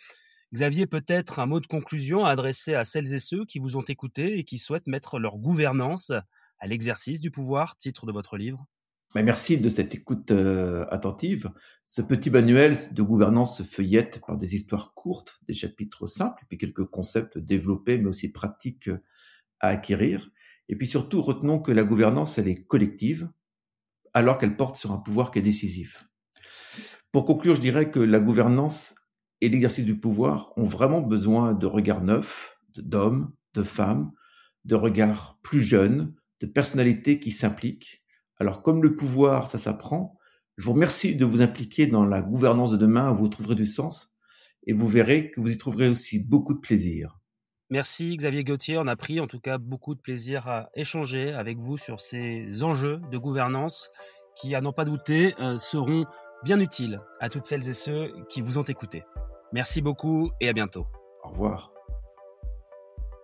Xavier, 0.55 0.87
peut-être 0.87 1.39
un 1.39 1.47
mot 1.47 1.61
de 1.61 1.67
conclusion 1.67 2.25
à 2.25 2.31
adresser 2.31 2.75
à 2.75 2.85
celles 2.85 3.13
et 3.13 3.21
ceux 3.21 3.45
qui 3.45 3.59
vous 3.59 3.77
ont 3.77 3.83
écouté 3.83 4.39
et 4.39 4.45
qui 4.45 4.59
souhaitent 4.59 4.89
mettre 4.89 5.19
leur 5.19 5.37
gouvernance 5.37 6.11
à 6.59 6.67
l'exercice 6.67 7.21
du 7.21 7.31
pouvoir, 7.31 7.77
titre 7.77 8.07
de 8.07 8.13
votre 8.13 8.39
livre? 8.39 8.67
Merci 9.15 9.57
de 9.59 9.69
cette 9.69 9.95
écoute 9.95 10.31
euh, 10.31 10.85
attentive. 10.91 11.51
Ce 11.85 12.03
petit 12.03 12.29
manuel 12.29 12.77
de 12.93 13.03
gouvernance 13.03 13.63
feuillette 13.63 14.21
par 14.27 14.37
des 14.37 14.55
histoires 14.55 14.93
courtes, 14.95 15.39
des 15.47 15.55
chapitres 15.55 16.07
simples, 16.07 16.45
puis 16.49 16.59
quelques 16.59 16.85
concepts 16.85 17.39
développés 17.39 17.97
mais 17.97 18.09
aussi 18.09 18.31
pratiques 18.31 18.91
à 19.61 19.69
acquérir. 19.69 20.31
Et 20.69 20.77
puis 20.77 20.87
surtout, 20.87 21.23
retenons 21.23 21.61
que 21.61 21.73
la 21.73 21.85
gouvernance, 21.85 22.39
elle 22.39 22.49
est 22.49 22.65
collective, 22.65 23.31
alors 24.13 24.39
qu'elle 24.39 24.57
porte 24.57 24.77
sur 24.77 24.93
un 24.93 24.99
pouvoir 24.99 25.31
qui 25.31 25.39
est 25.39 25.43
décisif. 25.43 26.07
Pour 27.13 27.25
conclure, 27.25 27.55
je 27.55 27.61
dirais 27.61 27.91
que 27.91 28.01
la 28.01 28.19
gouvernance 28.19 28.95
et 29.41 29.49
l'exercice 29.49 29.85
du 29.85 29.99
pouvoir 29.99 30.53
ont 30.57 30.65
vraiment 30.65 31.01
besoin 31.01 31.55
de 31.55 31.67
regards 31.67 32.03
neufs, 32.03 32.59
d'hommes, 32.77 33.33
de 33.55 33.63
femmes, 33.63 34.13
de 34.65 34.75
regards 34.75 35.39
plus 35.43 35.63
jeunes, 35.63 36.15
de 36.41 36.47
personnalités 36.47 37.21
qui 37.21 37.31
s'impliquent. 37.31 38.03
Alors 38.39 38.63
comme 38.63 38.83
le 38.83 38.95
pouvoir, 38.97 39.49
ça 39.49 39.59
s'apprend, 39.59 40.19
je 40.57 40.65
vous 40.65 40.73
remercie 40.73 41.17
de 41.17 41.25
vous 41.25 41.43
impliquer 41.43 41.87
dans 41.87 42.05
la 42.05 42.21
gouvernance 42.21 42.73
de 42.73 42.77
demain, 42.77 43.13
vous 43.13 43.29
trouverez 43.29 43.55
du 43.55 43.67
sens 43.67 44.15
et 44.67 44.73
vous 44.73 44.89
verrez 44.89 45.31
que 45.31 45.41
vous 45.41 45.51
y 45.51 45.59
trouverez 45.59 45.89
aussi 45.89 46.19
beaucoup 46.19 46.55
de 46.55 46.61
plaisir. 46.61 47.19
Merci 47.69 48.17
Xavier 48.17 48.45
Gauthier. 48.45 48.79
On 48.79 48.87
a 48.87 48.97
pris 48.97 49.21
en 49.21 49.27
tout 49.27 49.41
cas 49.41 49.59
beaucoup 49.59 49.95
de 49.95 50.01
plaisir 50.01 50.47
à 50.49 50.71
échanger 50.75 51.33
avec 51.33 51.59
vous 51.59 51.77
sur 51.77 52.01
ces 52.01 52.63
enjeux 52.63 53.01
de 53.11 53.19
gouvernance 53.19 53.91
qui, 54.37 54.55
à 54.55 54.61
n'en 54.61 54.73
pas 54.73 54.85
douter, 54.85 55.35
euh, 55.41 55.59
seront 55.59 56.05
bien 56.45 56.61
utiles 56.61 57.01
à 57.21 57.29
toutes 57.29 57.47
celles 57.47 57.69
et 57.69 57.75
ceux 57.75 58.13
qui 58.29 58.41
vous 58.41 58.59
ont 58.59 58.63
écouté. 58.63 59.03
Merci 59.53 59.81
beaucoup 59.83 60.31
et 60.41 60.49
à 60.49 60.53
bientôt. 60.53 60.85
Au 61.25 61.31
revoir. 61.31 61.73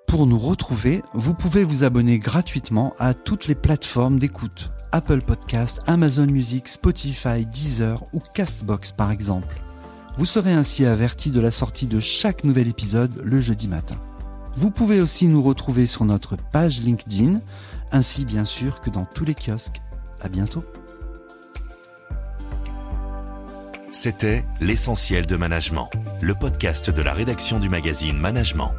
Pour 0.09 0.27
nous 0.27 0.39
retrouver, 0.39 1.03
vous 1.15 1.35
pouvez 1.35 1.65
vous 1.65 1.85
abonner 1.85 2.19
gratuitement 2.19 2.95
à 2.99 3.15
toutes 3.15 3.47
les 3.47 3.55
plateformes 3.55 4.19
d'écoute. 4.19 4.73
Apple 4.93 5.23
Podcast, 5.23 5.81
Amazon 5.87 6.27
Music, 6.27 6.69
Spotify, 6.69 7.47
Deezer 7.47 8.03
ou 8.13 8.21
Castbox 8.35 8.93
par 8.93 9.11
exemple. 9.11 9.57
Vous 10.19 10.27
serez 10.27 10.53
ainsi 10.53 10.85
averti 10.85 11.31
de 11.31 11.41
la 11.41 11.51
sortie 11.51 11.87
de 11.87 11.99
chaque 11.99 12.45
nouvel 12.45 12.69
épisode 12.69 13.21
le 13.25 13.41
jeudi 13.41 13.69
matin. 13.69 13.97
Vous 14.57 14.71
pouvez 14.71 15.01
aussi 15.01 15.27
nous 15.27 15.43
retrouver 15.43 15.87
sur 15.87 16.05
notre 16.05 16.37
page 16.37 16.83
LinkedIn, 16.83 17.41
ainsi 17.91 18.27
bien 18.27 18.45
sûr 18.45 18.83
que 18.83 18.91
dans 18.91 19.07
tous 19.07 19.25
les 19.25 19.35
kiosques. 19.35 19.81
À 20.21 20.29
bientôt. 20.29 20.63
C'était 23.91 24.45
L'essentiel 24.61 25.27
de 25.27 25.37
management, 25.37 25.89
le 26.21 26.35
podcast 26.35 26.91
de 26.91 27.03
la 27.03 27.13
rédaction 27.13 27.59
du 27.59 27.69
magazine 27.69 28.19
Management. 28.19 28.73